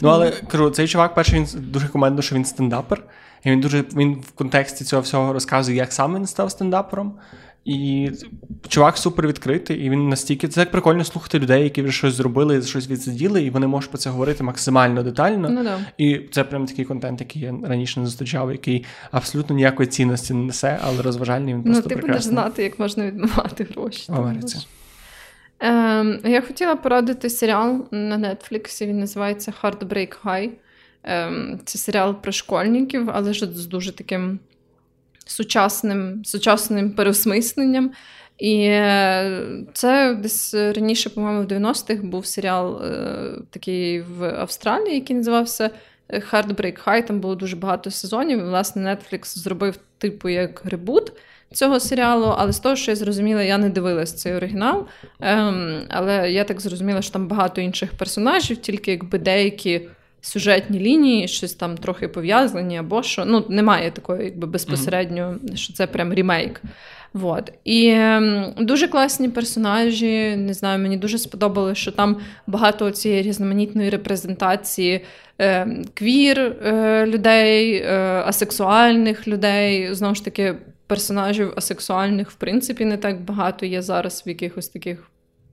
[0.00, 3.02] Ну, але кажу, цей чувак, перший він дуже командно, що він стендапер.
[3.44, 7.14] І він дуже він в контексті цього всього розказує, як сам він став стендапером.
[7.66, 8.10] І
[8.68, 12.62] чувак супер відкритий, і він настільки це як прикольно слухати людей, які вже щось зробили,
[12.62, 15.48] щось відсиділи, і вони можуть про це говорити максимально детально.
[15.50, 15.78] Ну, да.
[15.98, 20.44] І це прям такий контент, який я раніше не зустрічав, який абсолютно ніякої цінності не
[20.44, 22.12] несе, але розважальний він ну, просто Ну, ти прекрасний.
[22.12, 24.12] будеш знати, як можна відмивати гроші.
[24.12, 24.58] В Америці.
[25.60, 28.86] Ем, Я хотіла порадити серіал на Нетфліксі.
[28.86, 30.50] Він називається Heartbreak High.
[31.04, 34.38] Ем, це серіал про школьників, але ж з дуже таким
[35.26, 37.90] сучасним, сучасним переосмисленням.
[38.38, 39.42] І е,
[39.72, 45.70] це десь раніше, по-моєму, в 90-х був серіал е, такий в Австралії, який називався
[46.10, 47.06] Heartbreak High.
[47.06, 48.38] Там було дуже багато сезонів.
[48.38, 51.12] І, власне, Netflix зробив типу як ребут
[51.52, 52.34] цього серіалу.
[52.38, 54.86] Але з того, що я зрозуміла, я не дивилась цей оригінал.
[55.20, 59.88] Ем, Але я так зрозуміла, що там багато інших персонажів, тільки якби деякі.
[60.26, 63.24] Сюжетні лінії, щось там трохи пов'язані, або що.
[63.24, 66.62] Ну, немає такої, якби безпосередньо, що це прям ремейк.
[67.12, 67.52] Вот.
[67.64, 67.98] І
[68.58, 70.36] дуже класні персонажі.
[70.36, 72.16] Не знаю, мені дуже сподобалося, що там
[72.46, 75.04] багато цієї різноманітної репрезентації
[75.40, 79.94] е, квір е, людей, е, асексуальних людей.
[79.94, 80.54] Знову ж таки,
[80.86, 85.10] персонажів асексуальних, в принципі, не так багато є зараз в якихось таких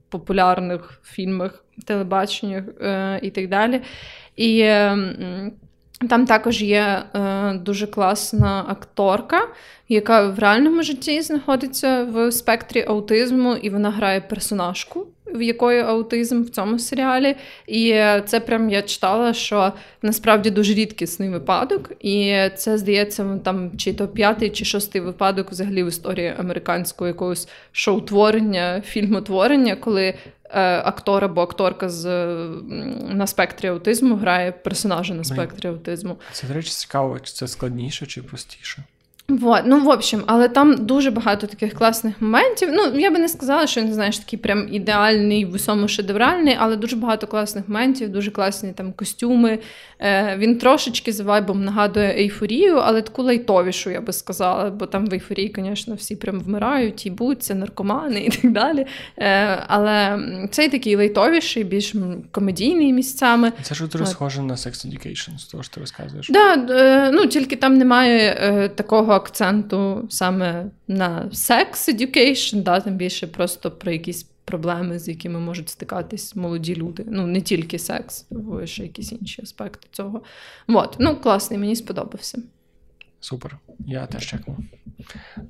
[0.08, 3.80] популярних фільмах, телебаченнях е, і так далі.
[4.36, 5.52] І ем,
[6.08, 9.48] там також є е, дуже класна акторка,
[9.88, 16.42] яка в реальному житті знаходиться в спектрі аутизму, і вона грає персонажку, в якої аутизм
[16.42, 17.36] в цьому серіалі.
[17.66, 17.90] І
[18.26, 19.72] це прям я читала, що
[20.02, 21.92] насправді дуже рідкісний випадок.
[22.00, 27.48] І це здається, там чи то п'ятий, чи шостий випадок взагалі в історії американського якогось
[27.72, 30.14] шоу-творення, фільмотворення, коли
[30.54, 32.04] Е, актор або акторка з
[33.08, 36.16] на спектрі аутизму грає персонажа на спектрі аутизму.
[36.32, 38.82] Це, до речі, цікаво, чи це складніше чи простіше.
[39.28, 39.62] Вот.
[39.66, 42.68] Ну, в общем, але там дуже багато таких класних моментів.
[42.72, 46.76] Ну, я би не сказала, що він знаєш такий прям ідеальний, в усьому шедевральний, але
[46.76, 49.58] дуже багато класних моментів, дуже класні там костюми.
[50.00, 54.70] Е, Він трошечки за вайбом нагадує ейфорію, але таку лайтовішу, я би сказала.
[54.70, 58.86] Бо там в ейфорії, звісно, всі прям вмирають, їбуться, наркомани і так далі.
[59.18, 60.18] Е, Але
[60.50, 61.94] цей такий лайтовіший, більш
[62.30, 63.52] комедійний місцями.
[63.62, 66.28] Це ж дуже схоже на Sex Education, з того що ти розказуєш.
[66.30, 72.96] Да, е, ну тільки там немає е, такого акценту саме на sex education, да, там
[72.96, 77.04] більше просто про якісь проблеми, з якими можуть стикатись молоді люди.
[77.06, 80.22] Ну, не тільки секс, бо ще якісь інші аспекти цього.
[80.68, 82.42] От, ну класний, мені сподобався.
[83.20, 84.56] Супер, я теж чекну.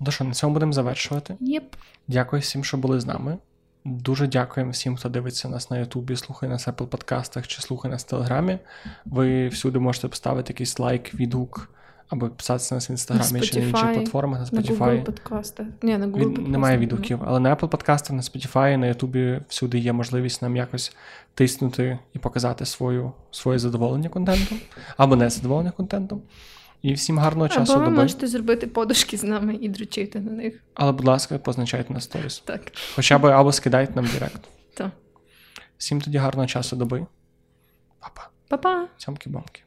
[0.01, 1.37] Ну що, на цьому будемо завершувати.
[1.41, 1.63] Yep.
[2.09, 3.39] Дякую всім, що були з нами.
[3.85, 7.93] Дуже дякуємо всім, хто дивиться нас на Ютубі, слухає нас в Apple подкастах чи слухає
[7.93, 8.59] нас в Телеграмі.
[9.05, 11.71] Ви всюди можете поставити якийсь лайк, відгук
[12.15, 14.79] або писатися нас в інстаграмі чи на інших платформах на Spotify.
[14.79, 15.67] На Google подкастах.
[15.83, 16.49] Ні, на Google Від, подкастах.
[16.49, 20.97] Немає відгуків, але на Apple подкастах, на Spotify, на Ютубі всюди є можливість нам якось
[21.35, 24.59] тиснути і показати свою, своє задоволення контентом
[24.97, 26.23] або не задоволення контентом.
[26.83, 27.73] І всім гарного часу.
[27.73, 28.03] Або ви доби.
[28.03, 30.63] можете зробити подушки з нами і дручити на них.
[30.75, 32.39] Але, будь ласка, позначайте на сторіс.
[32.39, 32.61] Так.
[32.95, 34.41] Хоча б або скидайте нам директ.
[34.75, 34.91] Так.
[35.79, 37.07] Всім тоді гарного часу доби.
[38.01, 38.29] Па-па.
[38.49, 38.87] Па-па.
[38.99, 39.64] Цьомки-бомки.